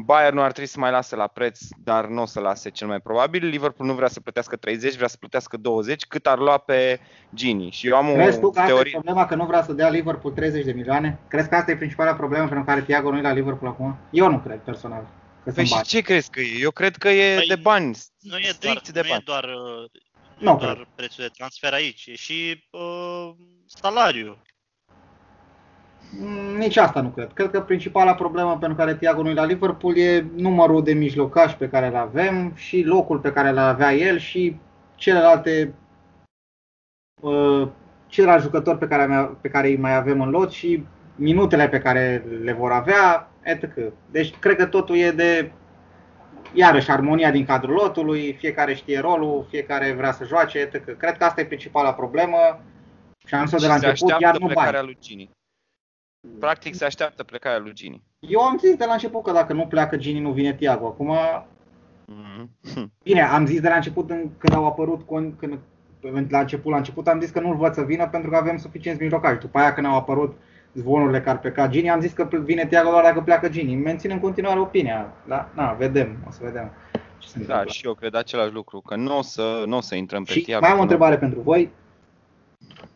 [0.04, 2.86] Bayern nu ar trebui să mai lase la preț, dar nu o să lase cel
[2.86, 3.46] mai probabil.
[3.46, 7.00] Liverpool nu vrea să plătească 30, vrea să plătească 20, cât ar lua pe
[7.34, 7.70] Gini.
[7.70, 8.76] Și eu am Crezi o tu că teorie...
[8.76, 11.18] asta e problema că nu vrea să dea Liverpool 30 de milioane?
[11.28, 13.96] Crezi că asta e principala problemă pentru care Thiago nu e la Liverpool acum?
[14.10, 15.06] Eu nu cred personal.
[15.44, 16.58] Că păi și ce crezi că e?
[16.60, 17.96] Eu cred că e păi de bani.
[18.20, 19.20] Nu e doar, de nu bani.
[19.20, 19.44] e doar,
[20.38, 23.30] nu no, doar prețul de transfer aici, e și uh,
[23.66, 24.42] salariul.
[26.20, 27.32] Mm, nici asta nu cred.
[27.32, 31.56] Cred că principala problemă pentru care Thiago nu e la Liverpool e numărul de mijlocași
[31.56, 34.56] pe care îl avem și locul pe care îl avea el și
[34.94, 35.74] celelalte
[37.20, 37.68] uh,
[38.06, 42.24] celălalt jucători pe care, pe care îi mai avem în lot și minutele pe care
[42.42, 43.92] le vor avea, etc.
[44.10, 45.52] Deci cred că totul e de
[46.52, 50.96] iarăși armonia din cadrul lotului, fiecare știe rolul, fiecare vrea să joace, etc.
[50.96, 52.60] Cred că asta e principala problemă
[53.26, 54.84] și am zis de la început, iar nu bani.
[54.84, 55.30] Lui Gini.
[56.38, 58.02] Practic se așteaptă plecarea lui Gini.
[58.18, 60.86] Eu am zis de la început că dacă nu pleacă Gini, nu vine Tiago.
[60.86, 61.16] Acum,
[62.12, 62.84] mm-hmm.
[63.02, 64.06] bine, am zis de la început
[64.38, 65.58] când au apărut, când,
[66.28, 69.02] la început, la început am zis că nu-l văd să vină pentru că avem suficienți
[69.02, 69.40] mijlocași.
[69.40, 70.36] După aia când au apărut
[70.74, 73.74] zvonurile că ar pleca Gini, am zis că vine Tiago doar dacă pleacă Gini.
[73.74, 75.12] Mențin în continuare opinia.
[75.28, 75.50] Da?
[75.54, 76.70] Na, vedem, o să vedem.
[77.18, 80.24] Ce se da, și eu cred același lucru, că nu o să, n-o să intrăm
[80.24, 80.64] pe și Tiago.
[80.64, 81.70] mai am o întrebare pentru voi.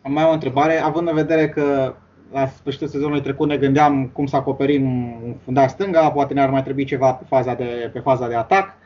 [0.03, 1.95] Mai am o întrebare, având în vedere că
[2.33, 4.85] la sfârșitul sezonului trecut ne gândeam cum să acoperim
[5.25, 8.77] un fundaș stânga, poate ne-ar mai trebui ceva pe faza de, pe faza de atac.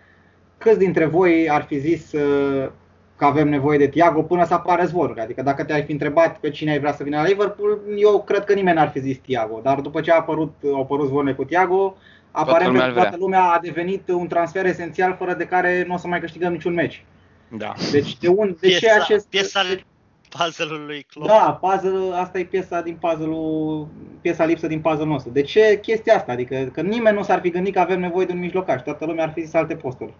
[0.58, 2.68] Câți dintre voi ar fi zis uh,
[3.16, 5.20] că avem nevoie de Tiago până să apară zvonuri?
[5.20, 8.44] Adică dacă te-ai fi întrebat pe cine ai vrea să vină la Liverpool, eu cred
[8.44, 9.60] că nimeni n-ar fi zis Tiago.
[9.62, 11.96] Dar după ce a apărut, au apărut zvonurile cu Tiago,
[12.30, 16.06] aparent toată, toată lumea a devenit un transfer esențial fără de care nu o să
[16.06, 17.04] mai câștigăm niciun meci.
[17.48, 17.72] Da.
[17.90, 19.26] Deci de, un, de piesa, ce acest...
[19.28, 19.60] Piesa
[20.38, 21.28] puzzle-ul lui Klopp.
[21.28, 23.36] Da, puzzle, asta e piesa din puzzle
[24.20, 25.30] piesa lipsă din puzzle nostru.
[25.30, 26.32] De ce chestia asta?
[26.32, 29.24] Adică că nimeni nu s-ar fi gândit că avem nevoie de un mijlocaș, toată lumea
[29.24, 30.14] ar fi zis alte posturi.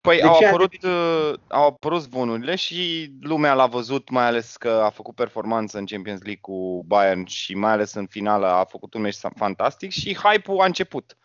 [0.00, 4.90] Păi au apărut, uh, au apărut zvonurile și lumea l-a văzut, mai ales că a
[4.90, 9.00] făcut performanță în Champions League cu Bayern și mai ales în finală a făcut un
[9.00, 11.16] meci fantastic și hype-ul a început.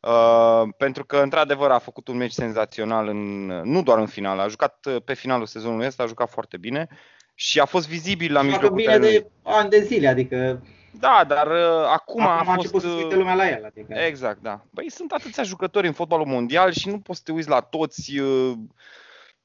[0.00, 4.48] Uh, pentru că, într-adevăr, a făcut un meci senzațional, în, nu doar în finală, a
[4.48, 6.88] jucat uh, pe finalul sezonului ăsta, a jucat foarte bine
[7.34, 10.62] și a fost vizibil la mijlocul bine de ani de zile, adică
[10.98, 12.84] da, dar uh, acum, acum a, a fost...
[12.84, 13.64] să uite lumea la el.
[13.64, 13.94] Adică.
[14.06, 14.60] Exact, da.
[14.70, 18.18] Băi, sunt atâția jucători în fotbalul mondial și nu poți să te uiți la toți.
[18.18, 18.52] Uh,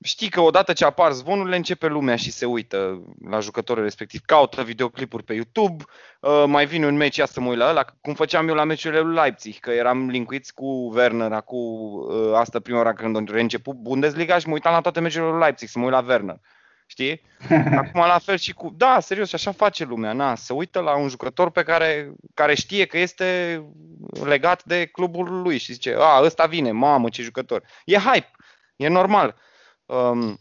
[0.03, 4.21] știi că odată ce apar zvonurile, începe lumea și se uită la jucătorul respectiv.
[4.25, 5.83] Caută videoclipuri pe YouTube,
[6.19, 8.63] uh, mai vine un meci, ia să mă uit la ăla, cum făceam eu la
[8.63, 13.39] meciurile lui Leipzig, că eram linkuiți cu Werner acum, uh, asta prima oară când a
[13.39, 16.39] început Bundesliga și mă uitam la toate meciurile lui Leipzig, să mă uit la Werner.
[16.89, 17.21] Știi?
[17.81, 18.73] Acum la fel și cu...
[18.77, 20.13] Da, serios, și așa face lumea.
[20.13, 23.61] Na, se uită la un jucător pe care, care știe că este
[24.23, 27.63] legat de clubul lui și zice, a, ăsta vine, mamă, ce jucător.
[27.85, 28.31] E hype,
[28.75, 29.35] e normal.
[29.85, 30.39] Um,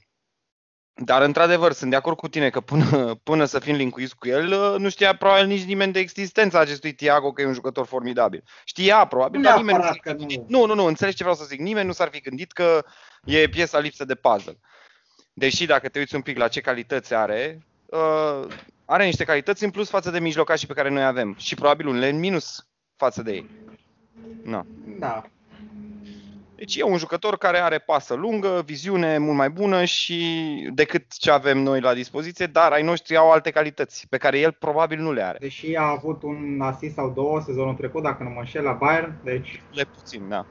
[0.95, 4.53] dar, într-adevăr, sunt de acord cu tine că până, până să fim linkuiți cu el,
[4.53, 8.45] uh, nu știa probabil nici nimeni de existența acestui Tiago, că e un jucător formidabil.
[8.65, 10.49] Știa, probabil, dar nimeni nu s-ar fi gândit.
[10.49, 10.59] Nu.
[10.59, 11.61] nu, nu, nu, înțelegi ce vreau să zic.
[11.61, 12.85] Nimeni nu s-ar fi gândit că
[13.25, 14.59] e piesa lipsă de puzzle.
[15.39, 18.47] Deși dacă te uiți un pic la ce calități are, uh,
[18.85, 22.09] are niște calități în plus față de mijlocașii pe care noi avem și probabil unele
[22.09, 23.51] în minus față de ei.
[24.43, 24.63] No.
[24.99, 25.23] Da.
[26.55, 30.21] Deci e un jucător care are pasă lungă, viziune mult mai bună și
[30.75, 34.53] decât ce avem noi la dispoziție, dar ai noștri au alte calități pe care el
[34.53, 35.39] probabil nu le are.
[35.41, 39.15] Deși a avut un asist sau două sezonul trecut, dacă nu mă înșel, la Bayern,
[39.25, 39.63] deci...
[39.73, 40.47] Le puțin, da.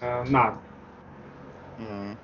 [0.00, 0.60] Uh, na.
[1.78, 2.18] Mm.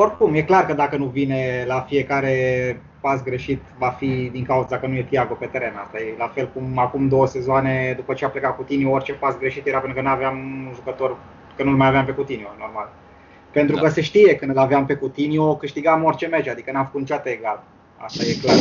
[0.00, 4.78] Oricum, e clar că dacă nu vine la fiecare pas greșit, va fi din cauza
[4.78, 5.74] că nu e Thiago pe teren.
[5.76, 9.38] Asta e la fel cum acum două sezoane, după ce a plecat Coutinho, orice pas
[9.38, 11.16] greșit era pentru că nu aveam un jucător,
[11.56, 12.90] că nu-l mai aveam pe Coutinho, normal.
[13.50, 13.80] Pentru da.
[13.80, 17.28] că se știe că îl aveam pe Coutinho, câștigam orice meci, adică n-am făcut niciodată
[17.28, 17.62] egal.
[17.96, 18.56] Asta e clar.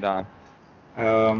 [0.00, 0.24] Da.
[0.98, 1.36] Uh,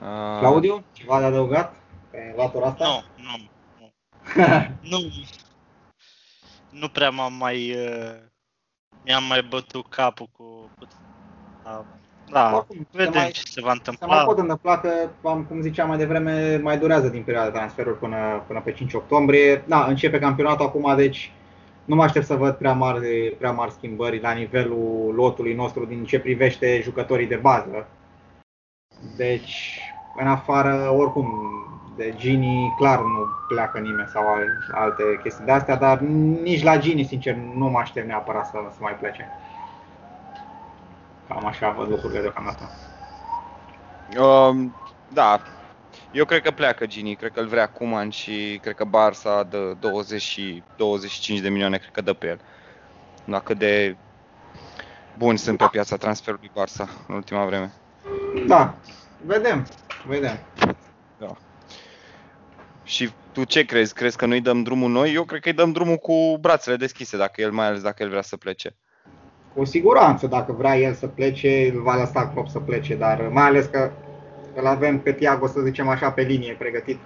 [0.00, 0.38] uh...
[0.38, 1.74] Claudiu, ceva de adăugat
[2.10, 3.04] pe latura asta?
[3.16, 3.92] Nu, nu.
[4.88, 4.90] Nu.
[4.98, 4.98] nu
[6.80, 7.70] nu prea m-am mai...
[7.70, 8.14] Uh,
[9.04, 10.70] mi-am mai bătut capul cu...
[11.64, 11.84] Da,
[12.30, 14.06] da Oricum, vedem mai, ce se va întâmpla.
[14.08, 14.90] Se mai pot întâmpla că,
[15.22, 19.64] cum ziceam mai devreme, mai durează din perioada de transferuri până, până pe 5 octombrie.
[19.66, 21.32] Da, începe campionatul acum, deci
[21.84, 26.04] nu mă aștept să văd prea mari, prea mari schimbări la nivelul lotului nostru din
[26.04, 27.88] ce privește jucătorii de bază.
[29.16, 29.80] Deci,
[30.16, 31.28] în afară, oricum,
[31.96, 34.24] de Gini clar nu pleacă nimeni sau
[34.72, 38.78] alte chestii de astea, dar nici la Gini, sincer, nu mă aștept neapărat să, să
[38.80, 39.28] mai plece.
[41.28, 42.70] Cam așa văd lucrurile deocamdată.
[44.18, 44.74] Um,
[45.08, 45.40] da,
[46.12, 49.72] eu cred că pleacă Gini, cred că îl vrea Cuman și cred că Barça de
[49.80, 52.40] 20 și 25 de milioane, cred că dă pe el.
[53.24, 53.96] La cât de
[55.18, 57.72] buni sunt pe piața transferului Barça în ultima vreme.
[58.46, 58.74] Da,
[59.26, 59.66] vedem,
[60.06, 60.38] vedem.
[61.18, 61.36] Da.
[62.84, 63.94] Și tu ce crezi?
[63.94, 65.12] Crezi că noi dăm drumul noi?
[65.12, 68.08] Eu cred că îi dăm drumul cu brațele deschise, dacă el, mai ales dacă el
[68.08, 68.76] vrea să plece.
[69.54, 73.44] Cu siguranță, dacă vrea el să plece, îl va lăsa Klopp să plece, dar mai
[73.44, 73.90] ales că
[74.54, 76.98] îl avem pe Tiago, să zicem așa, pe linie pregătit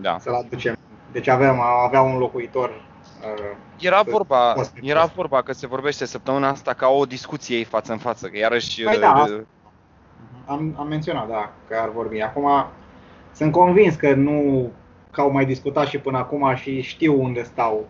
[0.00, 0.16] da.
[0.20, 0.76] să-l aducem.
[1.12, 6.72] Deci avem, avea un locuitor uh, era vorba, era vorba că se vorbește săptămâna asta
[6.72, 8.82] ca o discuție ei față în față, că iarăși...
[8.82, 9.40] Păi da, uh,
[10.46, 12.20] am, am menționat, da, că ar vorbi.
[12.20, 12.66] Acum,
[13.32, 14.70] sunt convins că nu
[15.18, 17.88] că au mai discutat și până acum și știu unde stau.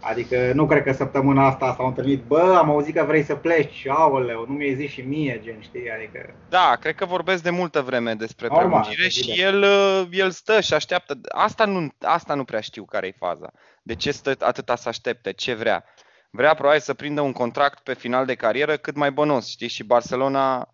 [0.00, 3.86] Adică nu cred că săptămâna asta s-au întâlnit, bă, am auzit că vrei să pleci,
[3.88, 6.34] aoleu, nu mi-ai zis și mie, gen, știi, adică...
[6.48, 9.64] Da, cred că vorbesc de multă vreme despre Normal, prelungire și el,
[10.10, 11.20] el stă și așteaptă.
[11.28, 13.52] Asta nu, asta nu prea știu care e faza.
[13.82, 15.84] De ce stă atâta să aștepte, ce vrea.
[16.30, 19.84] Vrea probabil să prindă un contract pe final de carieră cât mai bănos, știi, și
[19.84, 20.72] Barcelona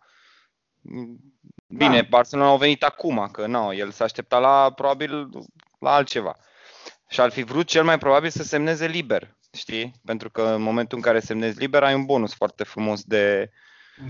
[1.66, 2.07] Bine, da.
[2.09, 5.29] Barcelona au venit acum, că nu, el s-a așteptat la, probabil,
[5.79, 6.37] la altceva.
[7.09, 9.92] Și ar fi vrut cel mai probabil să semneze liber, știi?
[10.05, 13.51] Pentru că în momentul în care semnezi liber ai un bonus foarte frumos de...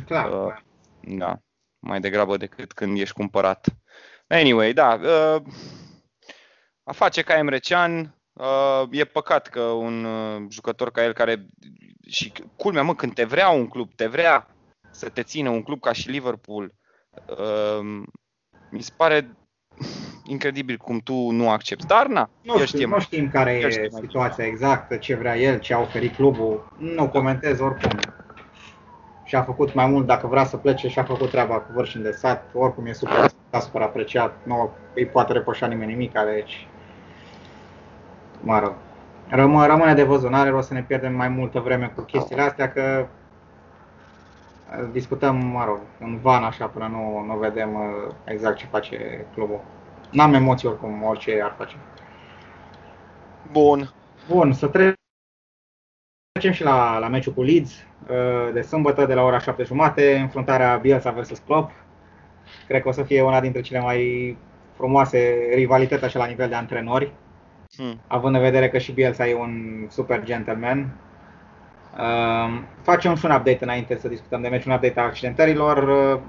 [0.06, 0.32] Clar.
[0.32, 0.56] Uh,
[1.00, 1.38] da,
[1.78, 3.66] mai degrabă decât când ești cumpărat.
[4.26, 5.42] Anyway, da, uh,
[6.82, 11.46] a face ca Emre Can, uh, e păcat că un uh, jucător ca el care...
[12.08, 14.57] Și culmea, mă, când te vrea un club, te vrea
[14.98, 16.72] să te țină un club ca și Liverpool,
[17.26, 18.02] uh,
[18.70, 19.30] mi se pare
[20.24, 21.86] incredibil cum tu nu accepti.
[21.86, 25.74] Dar na, nu, știu, nu știm care e știm situația exactă, ce vrea el, ce
[25.74, 26.72] a oferit clubul.
[26.78, 27.98] Nu comentez oricum.
[29.24, 32.02] Și a făcut mai mult, dacă vrea să plece, și a făcut treaba cu vârșin
[32.02, 32.50] de sat.
[32.54, 33.30] Oricum e super,
[33.60, 34.36] super apreciat.
[34.42, 36.68] Nu îi poate reproșa nimeni nimic, deci...
[38.40, 38.74] Mă rog.
[39.28, 42.72] Rămâne, rămâne de văzut, n-are rost să ne pierdem mai multă vreme cu chestiile astea,
[42.72, 43.08] că
[44.92, 49.60] discutăm, mă rog, în van așa până nu, nu vedem uh, exact ce face clubul.
[50.10, 51.76] N-am emoții oricum, orice ar face.
[53.52, 53.92] Bun.
[54.28, 54.96] Bun, să trecem
[56.52, 57.72] și la, la meciul cu Leeds
[58.08, 61.70] uh, de sâmbătă de la ora 7 jumate, înfruntarea Bielsa vs Klopp.
[62.66, 64.36] Cred că o să fie una dintre cele mai
[64.74, 67.12] frumoase rivalități așa la nivel de antrenori,
[67.76, 68.00] hmm.
[68.06, 71.07] având în vedere că și Bielsa e un super gentleman Uh,
[72.82, 75.76] facem și un update înainte să discutăm de meci, un update a accidentărilor.
[75.76, 76.20] Uh,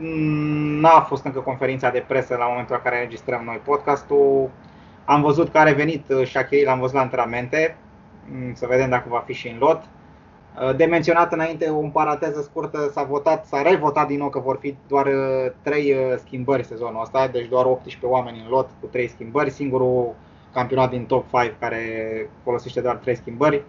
[0.81, 4.49] n-a fost încă conferința de presă la momentul în care înregistrăm noi podcastul.
[5.05, 7.77] Am văzut că a revenit uh, Shakiri, l-am văzut la antrenamente,
[8.31, 9.83] um, să vedem dacă va fi și în lot.
[9.83, 14.57] Uh, de menționat înainte, o paranteză scurtă, s-a votat, s-a revotat din nou că vor
[14.61, 15.07] fi doar
[15.61, 15.95] 3
[16.25, 20.15] schimbări sezonul ăsta, deci doar 18 oameni în lot cu 3 schimbări, singurul
[20.53, 21.79] campionat din top 5 care
[22.43, 23.63] folosește doar 3 schimbări.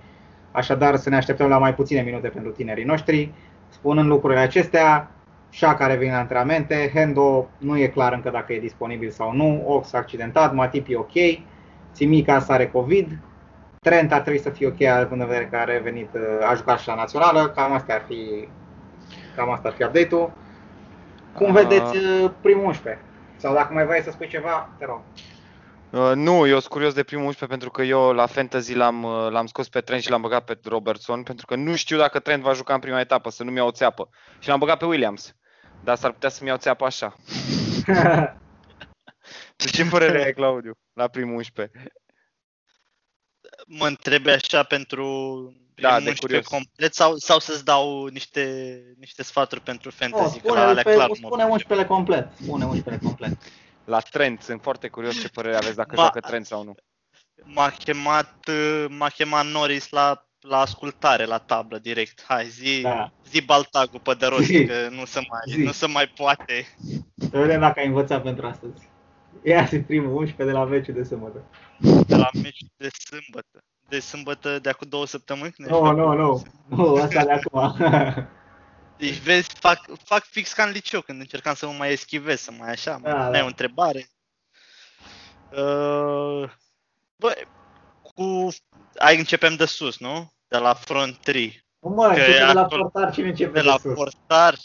[0.53, 3.33] Așadar, să ne așteptăm la mai puține minute pentru tinerii noștri.
[3.69, 5.11] Spunând lucrurile acestea,
[5.51, 9.93] Șaca revine la antrenamente, Hendo nu e clar încă dacă e disponibil sau nu, Ox
[9.93, 11.13] accidentat, Matip e ok,
[11.93, 13.19] Simica are COVID,
[13.81, 16.09] Trent ar trebui să fie ok, având în vedere că a revenit,
[16.51, 18.49] a jucat și la națională, cam asta ar fi,
[19.37, 20.33] cam asta ar fi update-ul.
[21.35, 21.97] Cum vedeți
[22.41, 23.03] primul 11?
[23.37, 25.01] Sau dacă mai vrei să spui ceva, te rog.
[25.93, 29.31] Uh, nu, eu sunt curios de primul 11 pentru că eu la Fantasy l-am, uh,
[29.31, 32.43] l-am scos pe Trent și l-am băgat pe Robertson pentru că nu știu dacă Trent
[32.43, 34.09] va juca în prima etapă, să nu-mi iau o țeapă.
[34.39, 35.35] Și l-am băgat pe Williams.
[35.85, 37.17] Dar s-ar putea să-mi iau țeapă așa.
[39.57, 41.93] de ce părere ai, Claudiu, la primul 11?
[43.67, 45.05] Mă întrebi așa pentru
[45.75, 46.47] da, de curios.
[46.47, 50.37] complet sau, sau să-ți dau niște, niște sfaturi pentru fantasy?
[50.37, 52.29] Oh, spune, că la pe, clar spune 11 complet.
[52.43, 53.39] Spune 11 complet
[53.91, 54.41] la Trent.
[54.43, 56.75] Sunt foarte curios ce părere aveți dacă ma, joacă Trent sau nu.
[57.45, 58.51] M-a chemat,
[58.89, 62.25] m-a chemat Norris la, la ascultare, la tablă, direct.
[62.29, 63.13] Hai, zi, da.
[63.29, 64.67] zi baltagul pe de rost, zi.
[64.67, 66.67] că nu se mai, nu se mai poate.
[67.17, 68.89] Să vedem dacă ai învățat pentru astăzi.
[69.43, 71.45] Ia și primul 11 de la meciul de sâmbătă.
[72.07, 73.65] De la meciul de sâmbătă.
[73.89, 75.55] De sâmbătă de acum două săptămâni?
[75.57, 76.43] Nu, nu, nu.
[76.67, 77.77] Nu, asta de acum.
[79.01, 82.51] Deci vezi, fac, fac fix ca în liceu când încercam să mă mai eschivez, să
[82.51, 83.45] mai așa, da, mai da.
[83.45, 84.09] o întrebare.
[85.51, 86.51] Uh,
[87.17, 87.35] bă,
[88.03, 88.49] cu...
[88.99, 90.33] Ai începem de sus, nu?
[90.49, 91.65] De la front 3.
[91.79, 93.95] Nu mă, începe de la portar, cine începe de, de la sus?
[93.95, 94.59] portar.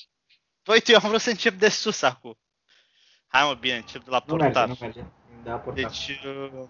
[0.64, 2.40] Păi, eu am vrut să încep de sus acum.
[3.28, 4.68] Hai mă, bine, încep de la nu portar.
[4.68, 5.00] Merge, nu merge.
[5.44, 5.84] De la portar.
[5.84, 6.68] Deci, uh,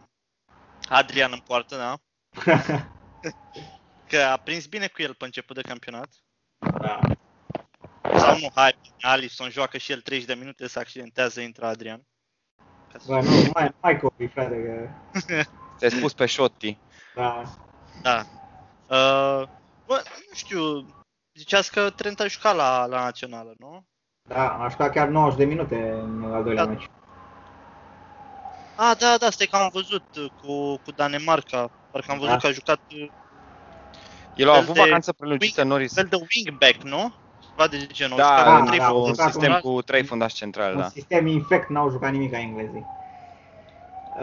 [0.89, 1.97] Adrian în poartă, da?
[4.09, 6.09] că a prins bine cu el pe început de campionat.
[6.79, 6.99] Da.
[8.13, 12.05] Sau nu, hai, Alisson joacă și el 30 de minute, se accidentează, intră Adrian.
[13.05, 14.89] Bă, nu, mai, mai copii, frate, că...
[15.79, 16.77] Te-ai spus pe Șotti.
[17.15, 17.43] Da.
[18.01, 18.25] Da.
[18.87, 19.47] Uh,
[19.85, 20.85] bă, nu știu,
[21.33, 23.85] ziceați că Trent a jucat la, la națională, nu?
[24.27, 26.71] Da, a jucat chiar 90 de minute în al doilea da.
[26.71, 26.89] meci.
[28.75, 30.03] Ah, da, da, stai că am văzut
[30.41, 31.71] cu, cu Danemarca.
[31.91, 32.39] Parcă am văzut da.
[32.39, 32.79] că a jucat...
[34.35, 35.93] El a avut vacanță prelungită, Norris.
[35.93, 37.13] Fel de wingback, nu?
[37.55, 38.17] Ceva de genul.
[38.17, 40.87] Da, da, da, da, un sistem cu trei fundași centrale, un da.
[40.87, 42.85] sistem infect, n-au jucat nimic ca englezii.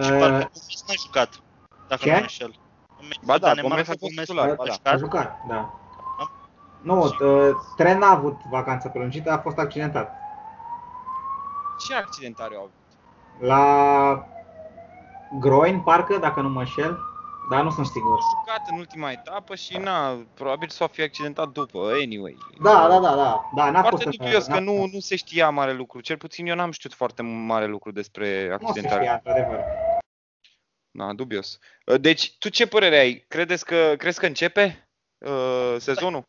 [0.02, 1.40] Și uh, parcă Gomez n-a jucat,
[1.88, 2.10] dacă ce?
[2.10, 2.54] nu înșel.
[3.24, 4.90] Ba da, Gomez a fost titular, ba da.
[4.90, 5.74] A jucat, da.
[6.80, 7.10] Nu,
[7.76, 10.14] Tren n-a avut vacanță prelungită, a fost accidentat.
[11.86, 12.72] Ce accidentare au avut?
[13.38, 14.26] La
[15.38, 16.98] groin, parcă, dacă nu mă înșel.
[17.52, 18.18] Da, nu sunt sigur.
[18.18, 22.36] A jucat în ultima etapă și na, probabil s-o fi accidentat după, anyway.
[22.62, 23.50] Da, da, da, da.
[23.54, 26.00] da n-a foarte fost dubios că nu, nu se știa mare lucru.
[26.00, 29.04] Cel puțin eu n-am știut foarte mare lucru despre accidentare.
[29.04, 29.60] Nu se știa, adevăr.
[30.90, 31.58] Da, dubios.
[31.86, 33.24] Uh, deci, tu ce părere ai?
[33.28, 34.88] Credeți că, crezi că începe
[35.18, 36.22] uh, sezonul?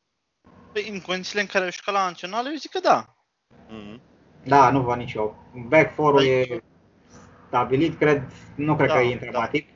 [0.72, 3.16] Păi, în condițiile în care a jucat la națională, eu zic că da.
[3.68, 4.00] Mm-hmm.
[4.44, 5.36] Da, nu văd nici eu.
[5.68, 6.64] Back 4 păi, e
[7.48, 9.66] stabilit, cred, nu cred da, că e intramatic.
[9.66, 9.73] Da.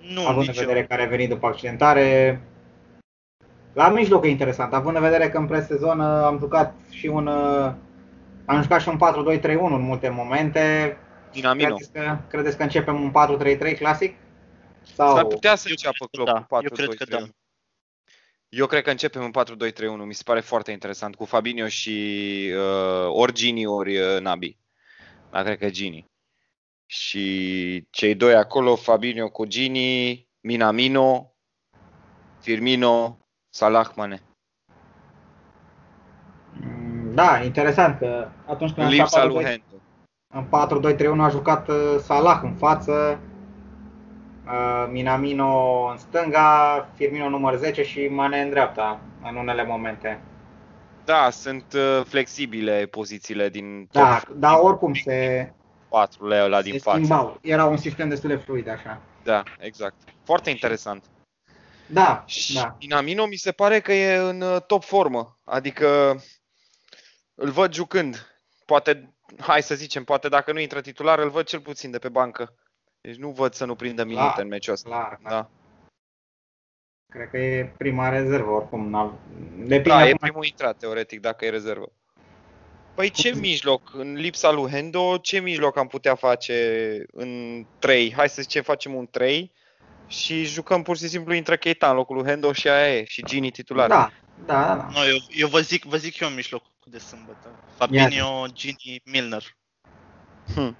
[0.00, 0.86] Nu, având în vedere eu.
[0.86, 2.40] că a revenit după accidentare.
[3.72, 7.28] La mijloc e interesant, având în vedere că în presezon am jucat și un
[8.50, 8.98] am jucat și un
[9.38, 10.96] 4-2-3-1 în multe momente.
[11.32, 11.74] Dinamino.
[11.74, 13.12] Credeți că, credeți că începem un
[13.70, 14.16] 4-3-3 clasic?
[14.94, 15.14] Sau...
[15.14, 17.26] S-ar putea să înceapă Klopp da, cu 4 Eu cred că da.
[18.48, 21.90] Eu cred că începem în 4-2-3-1, mi se pare foarte interesant, cu Fabinho și
[22.56, 24.56] uh, ori Gini, ori uh, Nabi.
[25.30, 26.09] Dar cred că Gini.
[26.92, 31.32] Și cei doi acolo, Fabinho cu Gini, Minamino,
[32.40, 33.18] Firmino,
[33.48, 34.22] Salah Mane.
[36.52, 39.64] Mm, da, interesant că atunci când Lipsa lui Hendo.
[40.34, 40.46] În
[41.16, 43.20] 4-2-3-1 a jucat uh, Salah în față,
[44.46, 50.20] uh, Minamino în stânga, Firmino număr 10 și Mane în dreapta în unele momente.
[51.04, 55.52] Da, sunt uh, flexibile pozițiile din Da, dar oricum se
[55.90, 56.96] 4 lei ăla din față.
[56.96, 57.38] Schimbau.
[57.42, 59.00] Era un sistem destul de fluid așa.
[59.22, 59.94] Da, exact.
[60.24, 61.04] Foarte interesant.
[61.86, 62.76] Da, și da.
[62.78, 65.38] Dinamino mi se pare că e în uh, top formă.
[65.44, 66.16] Adică
[67.34, 68.42] îl văd jucând.
[68.64, 72.08] Poate, hai să zicem, poate dacă nu intră titular, îl văd cel puțin de pe
[72.08, 72.54] bancă.
[73.00, 74.88] Deci nu văd să nu prindă minute clar, în meciul ăsta.
[74.88, 75.30] Clar, da.
[75.30, 75.50] da.
[77.12, 79.18] Cred că e prima rezervă oricum.
[79.56, 81.92] Depinde da, e primul intrat, teoretic, dacă e rezervă.
[82.94, 88.12] Păi ce mijloc, în lipsa lui Hendo, ce mijloc am putea face în 3?
[88.16, 89.52] Hai să zicem facem un 3
[90.06, 93.24] și jucăm pur și simplu intră Keita în locul lui Hendo și aia e, și
[93.24, 93.88] Gini titular.
[93.88, 94.12] Da,
[94.46, 94.88] da, da.
[94.92, 97.48] No, eu, eu vă zic, vă zic eu în mijloc de sâmbătă.
[97.76, 99.56] Fabinho, Gini, Milner.
[100.54, 100.76] Hm.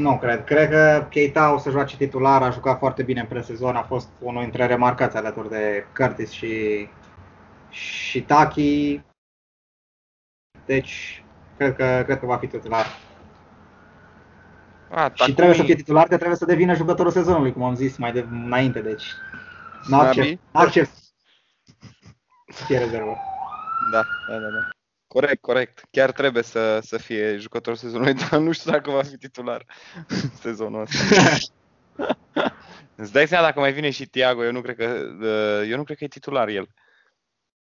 [0.00, 0.44] Nu cred.
[0.44, 4.08] Cred că Keita o să joace titular, a jucat foarte bine în presezon, a fost
[4.18, 6.88] unul dintre remarcați alături de Curtis și,
[7.70, 9.00] și Taki.
[10.66, 11.24] Deci
[11.60, 12.86] cred că, cred că va fi titular.
[14.90, 17.96] A, și trebuie să fie titular, că trebuie să devină jucătorul sezonului, cum am zis
[17.96, 19.04] mai de, înainte, deci
[19.86, 20.88] N-a ce, n-a ce
[22.48, 23.16] să fie rezervă.
[23.92, 24.68] Da, da, da, da.
[25.06, 25.82] Corect, corect.
[25.90, 29.64] Chiar trebuie să, să fie jucător sezonului, dar nu știu dacă va fi titular
[30.42, 31.36] sezonul ăsta.
[33.02, 34.84] Îți dai seama dacă mai vine și Tiago, eu nu cred că,
[35.20, 36.68] uh, eu nu cred că e titular el.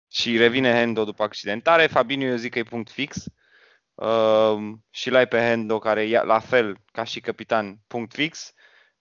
[0.08, 1.86] Și revine Hendo după accidentare.
[1.86, 3.16] Fabinho eu zic că e punct fix.
[3.16, 3.41] Uh,
[4.90, 8.52] și l-ai pe Hendo care e la fel ca și capitan punct fix,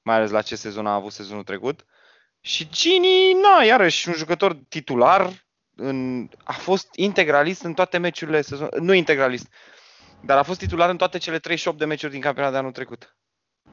[0.01, 1.85] mai ales la ce sezon a avut sezonul trecut.
[2.39, 5.29] Și Gini, na, iarăși un jucător titular,
[5.75, 9.53] în, a fost integralist în toate meciurile sezon, nu integralist,
[10.21, 13.15] dar a fost titular în toate cele 38 de meciuri din campionat de anul trecut.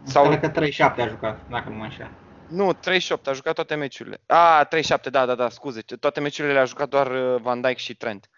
[0.03, 0.26] Sau...
[0.26, 2.11] Cred că 37 a jucat, dacă nu mă înșel.
[2.49, 4.20] Nu, 38, a jucat toate meciurile.
[4.26, 5.81] A, 37, da, da, da, scuze.
[5.81, 8.29] Toate meciurile le-a jucat doar uh, Van Dijk și Trent.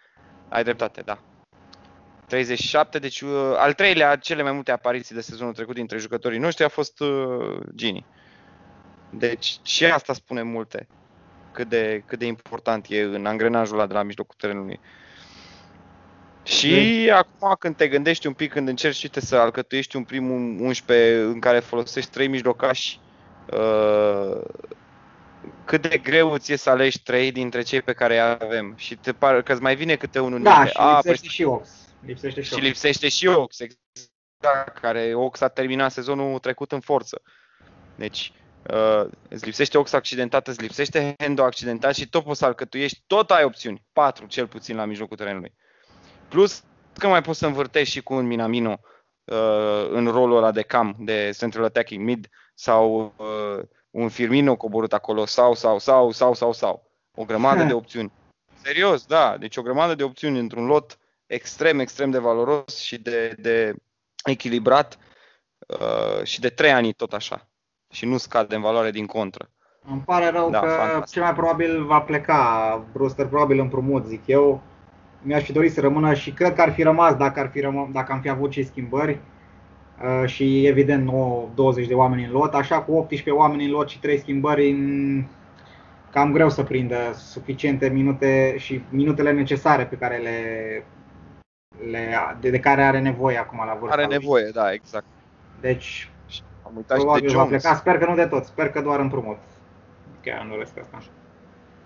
[0.48, 1.18] Ai dreptate, da.
[2.30, 6.64] 37, deci uh, al treilea cele mai multe apariții de sezonul trecut dintre jucătorii noștri
[6.64, 8.04] a fost uh, Gini.
[9.10, 10.88] Deci și asta spune multe
[11.52, 14.80] cât de, cât de important e în angrenajul ăla de la mijlocul terenului.
[16.42, 17.10] Și de...
[17.12, 21.38] acum când te gândești un pic, când încerci uite, să alcătuiești un prim 11 în
[21.38, 23.00] care folosești trei mijlocași,
[23.52, 24.40] uh,
[25.64, 28.74] cât de greu ți e să alegi trei dintre cei pe care îi avem.
[28.76, 31.42] Și te pare că îți mai vine câte unul Da, și A, lipsește păi, și
[31.42, 31.68] Ox.
[32.00, 37.22] Lipsește și, și lipsește și Ox, exact, care Ox a terminat sezonul trecut în forță.
[37.96, 38.32] Deci,
[38.70, 43.30] uh, îți lipsește Ox accidentat, îți lipsește Hendo accidentat și tot poți să alcătuiești, tot
[43.30, 45.54] ai opțiuni, patru cel puțin la mijlocul terenului.
[46.28, 46.62] Plus
[46.98, 48.80] că mai poți să învârtești și cu un Minamino
[49.24, 54.92] uh, în rolul ăla de cam, de central attacking mid sau uh, un Firmino coborât
[54.92, 56.90] acolo sau, sau, sau, sau, sau, sau.
[57.16, 58.12] O grămadă de opțiuni.
[58.62, 59.36] Serios, da.
[59.38, 60.98] Deci o grămadă de opțiuni într-un lot
[61.30, 63.74] extrem, extrem de valoros și de, de
[64.24, 64.98] echilibrat
[65.66, 67.48] uh, și de trei ani tot așa.
[67.90, 69.50] Și nu scade în valoare din contră.
[69.90, 71.12] Îmi pare rău da, că fantastic.
[71.12, 74.62] cel mai probabil va pleca Brewster, probabil împrumut, zic eu.
[75.22, 77.92] Mi-aș fi dorit să rămână și cred că ar fi rămas dacă, ar fi răm-
[77.92, 79.20] dacă am fi avut și schimbări.
[80.02, 83.88] Uh, și evident nu 20 de oameni în lot, așa cu 18 oameni în lot
[83.88, 84.74] și 3 schimbări
[86.10, 90.38] cam greu să prindă suficiente minute și minutele necesare pe care le,
[91.90, 94.16] le de, de care are nevoie acum la vârsta Are lui.
[94.16, 95.06] nevoie, da, exact.
[95.60, 96.10] Deci,
[96.66, 99.00] am uitat probabil și de va pleca, sper că nu de tot, sper că doar
[99.00, 99.38] împrumut.
[100.22, 100.98] Chiar nu doresc asta.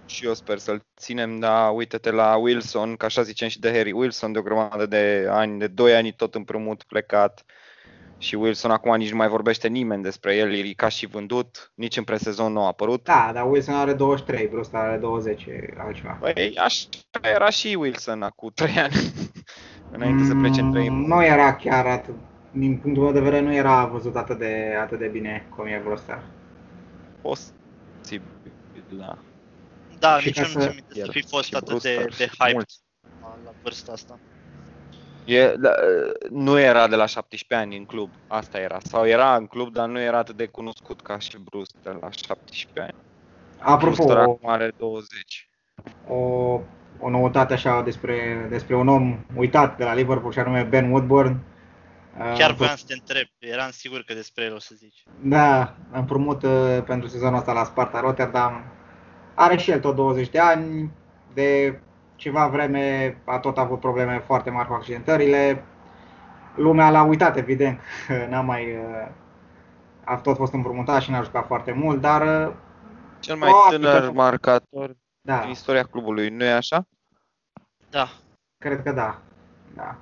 [0.06, 3.92] Și eu sper să-l ținem, dar uite-te la Wilson, ca așa zicem și de Harry
[3.92, 7.44] Wilson, de o grămadă de ani, de 2 ani tot împrumut, plecat.
[8.18, 11.96] Și Wilson acum nici nu mai vorbește nimeni despre el, e ca și vândut, nici
[11.96, 13.04] în presezon nu a apărut.
[13.04, 15.46] Da, dar Wilson are 23, Bruce are 20,
[15.78, 16.18] altceva.
[16.20, 16.88] Păi așa
[17.22, 18.92] era și Wilson acum 3 ani,
[19.94, 22.14] înainte mm, să plece în 3 Nu era chiar atât,
[22.50, 25.80] din punctul meu de vedere, nu era văzut atât de, atât de bine cum e
[25.84, 26.22] Brostar.
[27.22, 28.22] Posibil,
[28.98, 29.18] da.
[29.98, 32.70] Da, nici nu să, să fi fost atât de, de hype mult.
[33.20, 34.18] la vârsta asta.
[35.24, 35.70] E, da,
[36.30, 38.78] nu era de la 17 ani în club, asta era.
[38.82, 42.10] Sau era în club, dar nu era atât de cunoscut ca și Bruce de la
[42.10, 43.04] 17 ani.
[43.58, 45.48] Apropo, Brewster acum are 20.
[46.08, 46.60] O,
[47.04, 51.38] o noutate așa despre, despre un om uitat de la Liverpool și anume Ben Woodburn.
[52.34, 55.02] Chiar vreau să te întreb, eram sigur că despre el o să zici.
[55.20, 58.64] Da, împrumut uh, pentru sezonul ăsta la Sparta Rotterdam.
[59.34, 60.90] Are și el tot 20 de ani,
[61.34, 61.80] de
[62.16, 65.64] ceva vreme a tot avut probleme foarte mari cu accidentările.
[66.56, 67.80] Lumea l-a uitat, evident,
[68.30, 68.64] n-a mai...
[68.64, 69.08] Uh,
[70.04, 72.46] a tot fost împrumutat și n-a jucat foarte mult, dar...
[72.46, 72.54] Uh,
[73.20, 75.40] Cel mai tânăr marcator da.
[75.40, 76.86] din istoria clubului, nu e așa?
[77.94, 78.08] Da.
[78.58, 79.20] Cred că da.
[79.74, 79.96] da.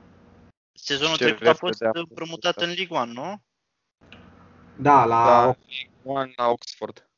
[0.73, 3.43] Sezonul Ce trecut a fost împrumutat în Ligue 1, nu?
[4.77, 5.55] Da, la,
[6.05, 7.09] da, la Oxford.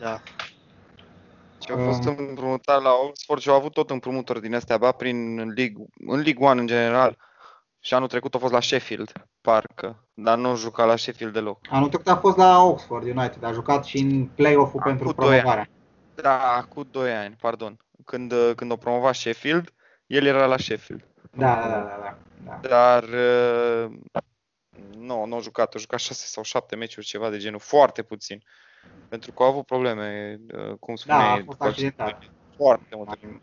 [0.00, 0.20] Da.
[1.64, 4.92] Și au fost um, împrumutat la Oxford și au avut tot împrumuturi din astea, ba
[4.92, 7.18] prin League, în League One în general.
[7.80, 11.58] Și anul trecut a fost la Sheffield, parcă, dar nu juca la Sheffield deloc.
[11.70, 15.70] Anul trecut a fost la Oxford United, a jucat și în play-off-ul a, pentru promovare.
[16.14, 17.76] Da, cu 2 ani, pardon.
[18.04, 19.72] Când, când o promova Sheffield,
[20.06, 21.04] el era la Sheffield.
[21.30, 22.18] Da, da, da, da.
[22.44, 22.68] da.
[22.68, 23.92] Dar uh,
[24.96, 28.42] nu, nu a jucat, a jucat 6 sau 7 meciuri, ceva de genul, foarte puțin.
[29.08, 32.22] Pentru că au avut probleme, uh, cum spune, da, a fost accidentat.
[32.56, 33.40] Foarte multe.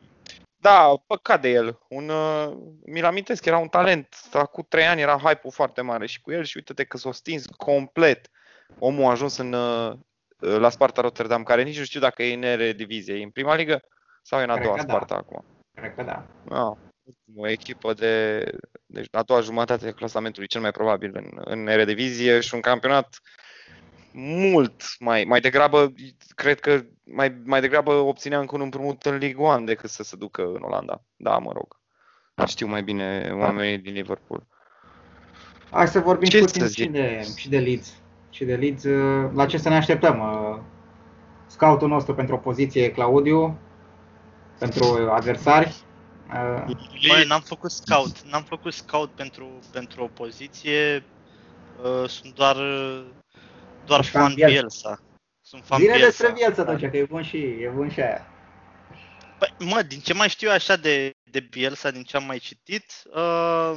[0.57, 1.79] Da, păcat de el.
[1.89, 2.53] Un, uh,
[2.85, 4.15] mi-l amintesc, era un talent.
[4.33, 7.45] Acum trei ani era hype-ul foarte mare și cu el și uite-te că s-a stins
[7.45, 8.29] complet.
[8.79, 9.93] Omul a ajuns în, uh,
[10.41, 13.13] la Sparta Rotterdam, care nici nu știu dacă e în Eredivisie.
[13.13, 13.81] E în prima ligă
[14.21, 14.81] sau e în a doua da.
[14.81, 15.19] Sparta da.
[15.19, 15.45] acum?
[15.73, 16.25] Cred că da.
[16.49, 16.77] Ah,
[17.35, 18.45] o echipă de,
[18.85, 23.21] deci a doua jumătate a clasamentului cel mai probabil în, în Eredivisie și un campionat
[24.13, 25.93] mult mai, mai degrabă,
[26.35, 30.15] cred că mai, mai degrabă obținea încă un împrumut în Ligue 1 decât să se
[30.15, 31.03] ducă în Olanda.
[31.15, 31.79] Da, mă rog.
[32.47, 34.47] Știu mai bine oamenii din Liverpool.
[35.71, 38.00] Hai să vorbim ce puțin și de, și de Leeds.
[38.31, 38.83] Și de Leeds,
[39.33, 40.19] la ce să ne așteptăm?
[40.19, 40.59] Uh,
[41.47, 43.59] scoutul nostru pentru opoziție, Claudiu,
[44.59, 45.75] pentru adversari.
[46.33, 46.75] Uh,
[47.07, 51.03] Băi, n-am făcut scout, n-am făcut scout pentru, pentru opoziție,
[51.83, 52.55] uh, sunt doar,
[53.85, 54.51] doar fan Bielsa.
[54.51, 54.99] Bielsa.
[55.41, 56.07] Sunt fan Zine Bielsa.
[56.07, 58.27] despre Bielsa atunci, că e bun și, e bun și aia.
[59.39, 62.93] Păi, mă, din ce mai știu așa de, de Bielsa, din ce am mai citit,
[63.05, 63.73] uh,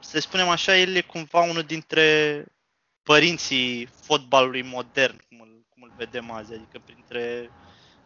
[0.00, 2.44] să spunem așa, el e cumva unul dintre
[3.10, 7.50] părinții fotbalului modern, cum îl, cum îl vedem azi, adică printre,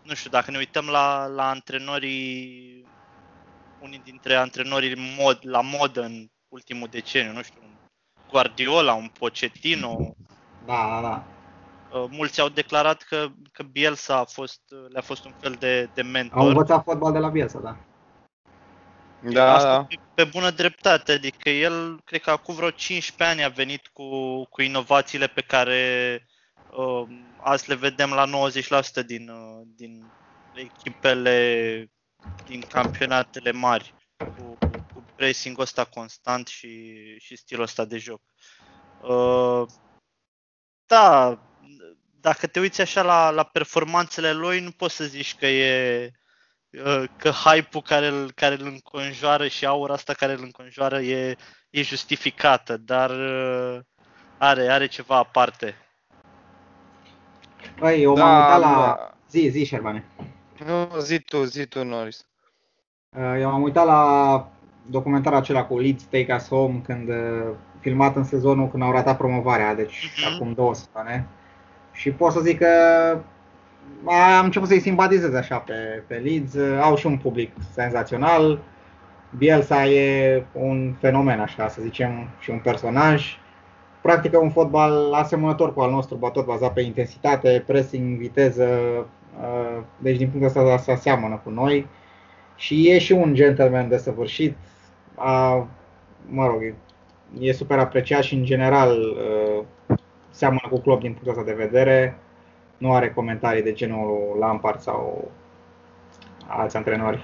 [0.02, 2.86] nu știu, dacă ne uităm la, la antrenorii,
[3.80, 7.74] unii dintre antrenorii mod, la modă în ultimul deceniu, nu știu, un
[8.30, 10.14] Guardiola, un Pochettino.
[10.66, 11.24] Da, da, da.
[11.98, 16.02] Uh, mulți au declarat că, că Bielsa a fost, le-a fost un fel de, de
[16.02, 16.38] mentor.
[16.38, 17.76] Au învățat fotbal de la Bielsa, da.
[19.32, 19.84] Da, Asta da.
[19.84, 24.42] Pe, pe bună dreptate, adică el, cred că acum vreo 15 ani a venit cu,
[24.44, 26.26] cu inovațiile pe care
[26.76, 27.08] uh,
[27.40, 28.50] azi le vedem la
[29.02, 30.04] 90% din, uh, din
[30.54, 31.90] echipele
[32.46, 34.58] din campionatele mari, cu,
[34.92, 38.20] cu pressing ăsta constant și, și stilul ăsta de joc.
[39.02, 39.66] Uh,
[40.86, 41.38] da,
[42.20, 46.23] dacă te uiți așa la, la performanțele lui, nu poți să zici că e Uh,
[47.16, 51.36] că hype-ul care îl, care îl înconjoară și aura asta care îl înconjoară e,
[51.70, 53.80] e justificată, dar uh,
[54.38, 55.74] are, are ceva aparte.
[57.78, 58.94] Păi, eu da, m-am uitat la...
[58.98, 59.14] Da.
[59.30, 60.04] Zi, zi, Șerbane.
[60.66, 62.26] Nu, zi tu, zi tu, Norris.
[63.16, 64.48] Uh, eu m-am uitat la
[64.86, 67.08] documentarul acela cu Leeds Take Us Home când
[67.80, 70.34] filmat în sezonul când au ratat promovarea, deci uh-huh.
[70.34, 71.26] acum două săptămâni.
[71.92, 72.68] Și pot să zic că
[74.38, 76.54] am început să-i simpatizez așa pe, pe Leeds.
[76.80, 78.58] Au și un public senzațional.
[79.38, 83.38] Bielsa e un fenomen, așa să zicem, și un personaj.
[84.00, 88.68] Practică un fotbal asemănător cu al nostru, tot bazat pe intensitate, pressing, viteză.
[89.40, 91.86] Uh, deci din punctul ăsta se seamănă cu noi.
[92.56, 94.56] Și e și un gentleman de săvârșit.
[95.14, 95.66] A,
[96.28, 96.74] mă rog,
[97.38, 99.64] e super apreciat și în general uh,
[100.30, 102.18] seamănă cu Klopp din punctul ăsta de vedere
[102.78, 105.30] nu are comentarii de genul Lampard sau
[106.46, 107.22] alți antrenori,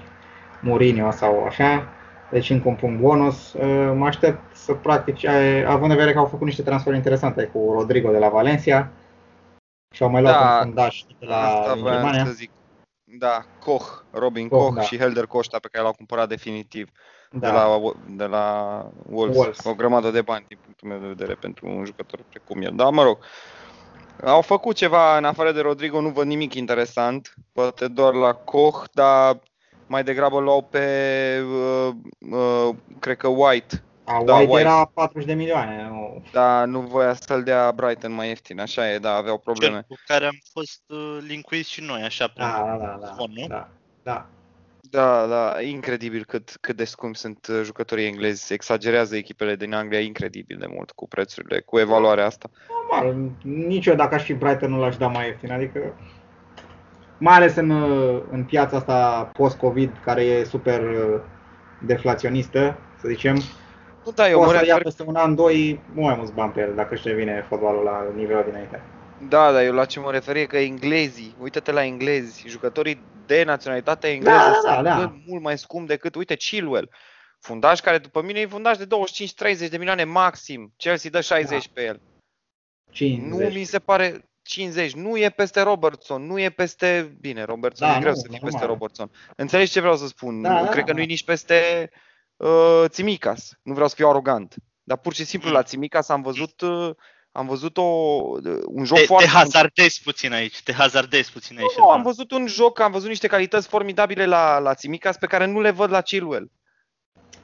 [0.61, 1.87] Mourinho sau așa.
[2.31, 3.53] Deci încă un punct bonus.
[3.53, 5.27] Uh, mă aștept să practic,
[5.67, 8.91] având în vedere că au făcut niște transferuri interesante cu Rodrigo de la Valencia
[9.93, 12.25] și au mai luat da, un fundaș de la Germania.
[12.25, 12.51] Să zic.
[13.03, 14.81] Da, Koch, Robin Koch, Koch da.
[14.81, 16.89] și Helder Costa pe care l-au cumpărat definitiv
[17.31, 17.47] da.
[17.47, 18.45] de la, de la
[19.09, 19.37] Wolves.
[19.37, 19.63] Wolves.
[19.63, 22.71] O grămadă de bani din punctul meu de vedere pentru un jucător precum el.
[22.75, 23.17] Da, mă rog,
[24.23, 28.83] au făcut ceva în afară de Rodrigo, nu văd nimic interesant, poate doar la Koch,
[28.91, 29.39] dar
[29.87, 30.85] mai degrabă luau pe,
[31.41, 31.93] uh,
[32.31, 33.83] uh, cred că White.
[34.03, 35.87] A, da, White, White era 40 de milioane.
[35.89, 36.23] Nu.
[36.31, 39.73] Da, nu voia să-l dea Brighton mai ieftin, așa e, da, aveau probleme.
[39.73, 43.31] Cel cu care am fost uh, linkuiți și noi, așa, pe da, da, da, zvon,
[43.33, 43.47] nu?
[43.47, 43.69] Da,
[44.03, 44.25] da.
[44.91, 48.53] Da, da, incredibil cât, cât de scumpi sunt uh, jucătorii englezi.
[48.53, 52.49] Exagerează echipele din Anglia incredibil de mult cu prețurile, cu evaluarea asta.
[52.89, 55.93] Normal, nici eu dacă aș fi Brighton nu l-aș da mai ieftin, adică
[57.17, 61.21] mai ales în, uh, în piața asta post-Covid, care e super uh,
[61.85, 63.35] deflaționistă, să zicem.
[64.05, 66.61] Nu, da, eu Poți să ia peste un an, doi, mult mai mulți bani pe
[66.61, 68.81] el, dacă își revine fotbalul la nivelul dinainte.
[69.29, 73.43] Da, dar eu la ce mă refer e că englezii, uite-te la englezi, jucătorii de
[73.43, 75.15] naționalitate engleză da, sunt da, da.
[75.25, 76.89] mult mai scump decât, uite, Chilwell.
[77.39, 80.73] Fundaș care după mine e fundaș de 25-30 de milioane maxim.
[80.77, 81.71] Chelsea dă 60 da.
[81.73, 82.01] pe el.
[82.91, 83.29] 50.
[83.29, 84.93] Nu mi se pare 50.
[84.93, 87.17] Nu e peste Robertson, nu e peste...
[87.19, 89.11] Bine, Robertson da, e greu nu, să fie peste Robertson.
[89.35, 90.41] Înțelegi ce vreau să spun?
[90.41, 90.93] Da, Cred da, că da.
[90.93, 91.89] nu e nici peste
[92.35, 93.51] uh, Țimicas.
[93.61, 94.55] Nu vreau să fiu arogant.
[94.83, 96.95] Dar pur și simplu la Țimicas am văzut uh,
[97.31, 97.81] am văzut o,
[98.65, 99.25] un joc te, foarte...
[99.25, 101.75] Te hazardezi puțin aici, te hazardezi puțin aici.
[101.77, 105.45] Nu, am văzut un joc, am văzut niște calități formidabile la, la Țimicas pe care
[105.45, 106.51] nu le văd la Chilwell.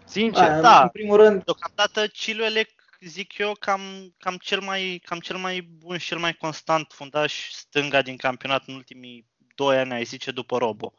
[0.05, 0.47] Sincer.
[0.47, 1.43] Da, da, în primul rând...
[1.43, 2.65] Deocamdată Chilwell e,
[2.99, 3.81] zic eu, cam,
[4.17, 8.63] cam, cel mai, cam cel mai bun și cel mai constant fundaș stânga din campionat
[8.65, 9.25] în ultimii
[9.55, 10.93] doi ani, ai zice, după Robo.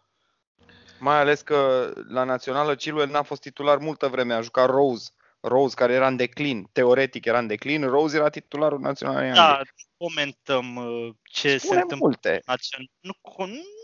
[0.98, 5.10] Mai ales că la națională Chilwell n-a fost titular multă vreme, a jucat Rose
[5.40, 9.60] Rose care era în declin, teoretic era în declin, Rose era titularul național Da,
[9.96, 12.06] comentăm uh, ce spune se întâmplă.
[12.06, 12.42] Multe.
[13.00, 13.12] Nu,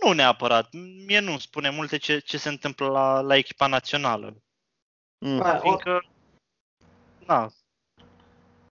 [0.05, 0.69] nu neapărat,
[1.07, 4.37] mie nu spune multe ce, ce se întâmplă la, la echipa națională.
[5.19, 5.43] Mm.
[5.61, 6.05] Fiindcă,
[7.27, 7.51] na,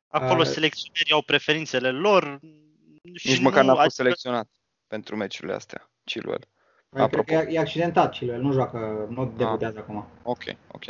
[0.08, 0.48] acolo uh.
[0.48, 2.40] selecționerii au preferințele lor,
[3.14, 4.02] Și Nici nu, măcar n-a fost adică...
[4.02, 4.50] selecționat
[4.88, 6.48] pentru meciurile astea, Chilwell.
[6.90, 9.30] Păi, cred că e, accidentat Chilwell, nu joacă, nu ah.
[9.38, 9.84] debutează ah.
[9.84, 10.08] acum.
[10.24, 10.86] Ok, ok.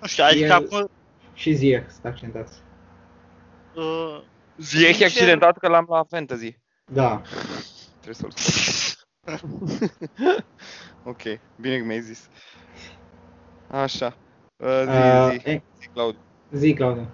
[0.00, 0.90] Nu știu, adică acum...
[1.34, 2.58] Și Ziyech sunt accidentați.
[3.74, 4.22] Uh,
[4.56, 6.58] Ziyech e accidentat că l-am la fantasy.
[6.92, 7.22] Da.
[8.00, 8.32] Trebuie să-l
[11.04, 11.22] Ok,
[11.56, 12.28] bine că mi-ai zis.
[13.70, 14.16] Așa.
[14.56, 16.20] Uh, zi, uh, zi, e, zi, Claudiu.
[16.52, 17.10] Zi, Claudiu.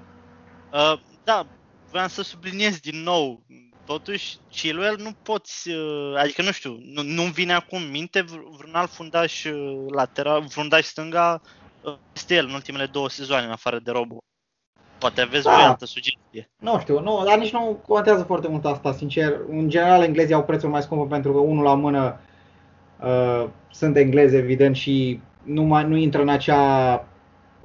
[0.73, 1.47] Uh, da,
[1.91, 3.43] vreau să subliniez din nou.
[3.85, 8.23] Totuși, Chilwell nu poți, uh, adică nu știu, nu, nu vine acum minte
[8.57, 11.60] vreun alt fundaș uh, lateral, fundaș stânga uh,
[12.15, 14.19] este el în ultimele două sezoane, în afară de Robo.
[14.99, 15.55] Poate aveți da.
[15.55, 16.51] voi altă sugestie.
[16.59, 19.37] Nu știu, nu, dar nici nu contează foarte mult asta, sincer.
[19.51, 22.21] În general, englezii au prețul mai scump pentru că unul la mână
[23.01, 27.07] uh, sunt englezi, evident, și nu, mai, nu intră în, acea,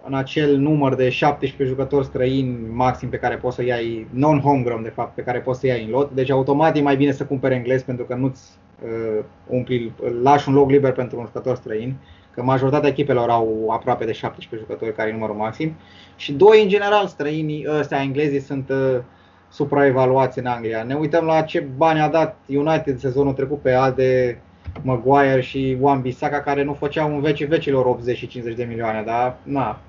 [0.06, 4.90] în acel număr de 17 jucători străini maxim pe care poți să iai, non-homegrown de
[4.90, 6.12] fapt, pe care poți să iai în lot.
[6.12, 8.44] Deci automat e mai bine să cumperi englez pentru că nu-ți
[8.84, 11.96] uh, umpli, lași un loc liber pentru un jucător străin.
[12.36, 15.76] Că majoritatea echipelor au aproape de 17 jucători care e numărul maxim.
[16.16, 18.98] Și doi, în general, străinii ăstea, englezii, sunt uh,
[19.50, 20.84] supraevaluați în Anglia.
[20.84, 24.42] Ne uităm la ce bani a dat United sezonul trecut pe Alde,
[24.82, 29.04] Maguire și Wan Bissaka care nu făceau în vecii vecilor 80 și 50 de milioane,
[29.04, 29.80] dar na.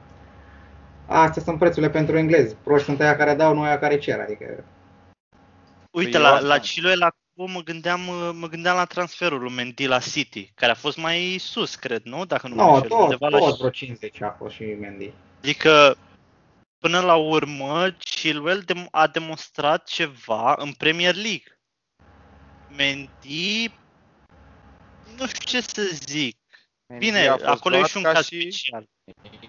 [1.07, 2.55] Astea sunt prețurile pentru englezi.
[2.63, 4.65] Proști sunt aia care dau, noi aia care cer, adică...
[5.91, 6.95] Uite, păi la, la Chiloe,
[7.37, 8.01] la mă gândeam,
[8.37, 12.25] mă gândeam la transferul lui Mendy la City, care a fost mai sus, cred, nu?
[12.25, 13.51] Dacă nu no, mă tot, tot la...
[13.51, 15.13] vreo 50 a fost și Mendy.
[15.39, 15.97] Adică,
[16.79, 21.59] până la urmă, Chilwell a demonstrat ceva în Premier League.
[22.77, 23.75] Mendy
[25.17, 26.37] nu știu ce să zic.
[26.87, 28.41] Mendy Bine, acolo e și un caz și...
[28.41, 28.89] special.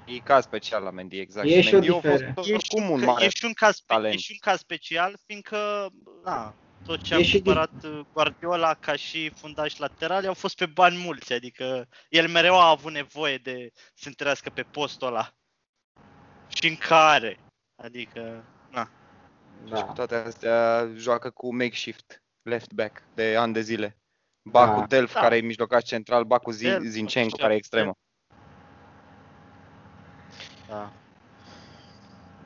[0.06, 1.48] E caz special la Mendy, exact.
[1.48, 2.42] E și Mendy o diferență.
[2.46, 4.14] E și, un, mare e, și un caz, talent.
[4.14, 5.90] e și un caz special, fiindcă,
[6.24, 8.07] na, tot ce a cumpărat din...
[8.13, 12.91] Guardiola ca și fundaș lateral au fost pe bani mulți, adică el mereu a avut
[12.91, 15.34] nevoie de să întrească pe postul ăla.
[16.47, 17.39] Și în care,
[17.75, 18.89] adică, na.
[19.69, 19.75] Da.
[19.75, 23.97] Și cu toate astea joacă cu makeshift left back de ani de zile.
[24.41, 24.86] Bacu da.
[24.86, 25.19] Delf, da.
[25.19, 27.91] care e mijlocaș central, Bacu Zinchenko, care e extremă.
[30.67, 30.91] Da.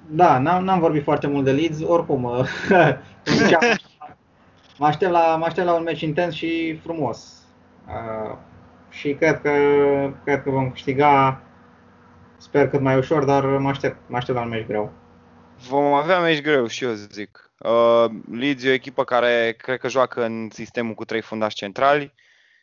[0.08, 2.46] Da, n-am, n-am vorbit foarte mult de Leeds, oricum
[4.82, 7.46] mă, aștept la, mă aștept la un meci intens și frumos.
[7.88, 8.38] Uh,
[8.90, 9.52] și cred că,
[10.24, 11.42] cred că vom câștiga,
[12.38, 14.92] sper cât mai ușor, dar mă aștept, mă aștept la un meci greu.
[15.70, 17.52] Vom avea meci greu și eu zic.
[17.58, 22.14] Uh, Leeds e o echipă care cred că joacă în sistemul cu trei fundași centrali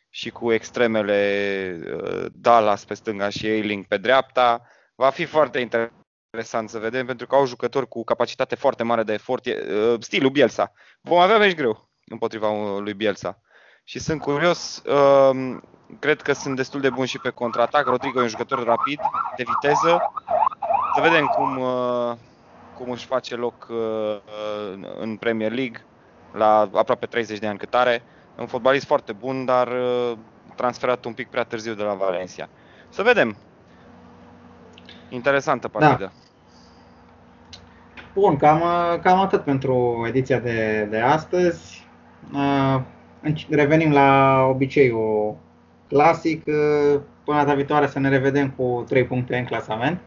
[0.09, 4.61] și cu extremele uh, Dallas pe stânga și Ailing pe dreapta.
[4.95, 9.13] Va fi foarte interesant să vedem pentru că au jucători cu capacitate foarte mare de
[9.13, 10.71] efort, uh, stilul Bielsa.
[11.01, 13.39] Vom avea meci greu împotriva lui Bielsa.
[13.83, 15.57] Și sunt curios, uh,
[15.99, 17.85] cred că sunt destul de buni și pe contraatac.
[17.85, 18.99] Rodrigo e un jucător rapid,
[19.37, 20.11] de viteză.
[20.95, 22.11] Să vedem cum, uh,
[22.77, 24.17] cum își face loc uh,
[24.99, 25.85] în Premier League
[26.31, 28.03] la aproape 30 de ani cât are.
[28.37, 30.11] Un fotbalist foarte bun, dar uh,
[30.55, 32.49] transferat un pic prea târziu de la Valencia.
[32.89, 33.37] Să vedem.
[35.09, 35.79] Interesantă da.
[35.79, 36.03] partidă.
[36.03, 36.11] Da.
[38.13, 38.61] Bun, cam,
[39.01, 41.78] cam atât pentru ediția de, de astăzi.
[42.33, 42.81] Uh,
[43.49, 45.37] revenim la obiceiul
[45.87, 46.43] clasic.
[47.23, 49.99] Până data viitoare să ne revedem cu 3 puncte în clasament.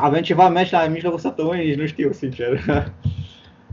[0.00, 2.64] Avem ceva meci la mijlocul săptămânii, nici nu știu, sincer.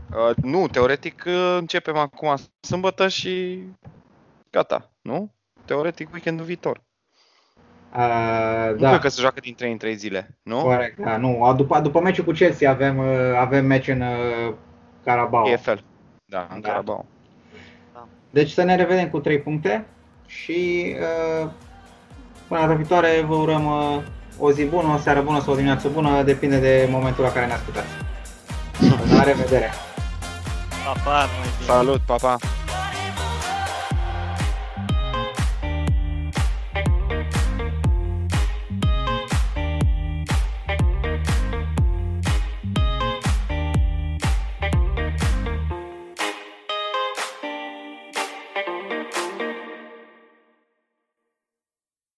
[0.08, 3.62] Uh, nu, teoretic uh, începem acum sâmbătă și
[4.50, 5.34] gata, nu?
[5.64, 6.82] Teoretic weekendul viitor.
[7.96, 8.88] Uh, nu da.
[8.88, 10.60] cred că se joacă din 3 în 3 zile, nu?
[10.60, 11.54] Corect, da, nu.
[11.56, 13.06] După, după meciul cu Chelsea avem, uh,
[13.38, 14.54] avem meci în uh,
[15.04, 15.48] Carabao.
[15.48, 15.78] EFL,
[16.24, 16.68] da, în da.
[16.68, 17.06] Carabao.
[18.30, 19.86] Deci să ne revedem cu 3 puncte
[20.26, 20.94] și
[21.42, 21.48] uh,
[22.48, 24.02] până data viitoare vă urăm uh,
[24.38, 27.46] o zi bună, o seară bună sau o dimineață bună, depinde de momentul la care
[27.46, 27.88] ne ascultați.
[29.16, 29.70] La revedere!
[30.84, 31.28] Pa, pa,
[31.66, 32.36] Salut, pa, pa!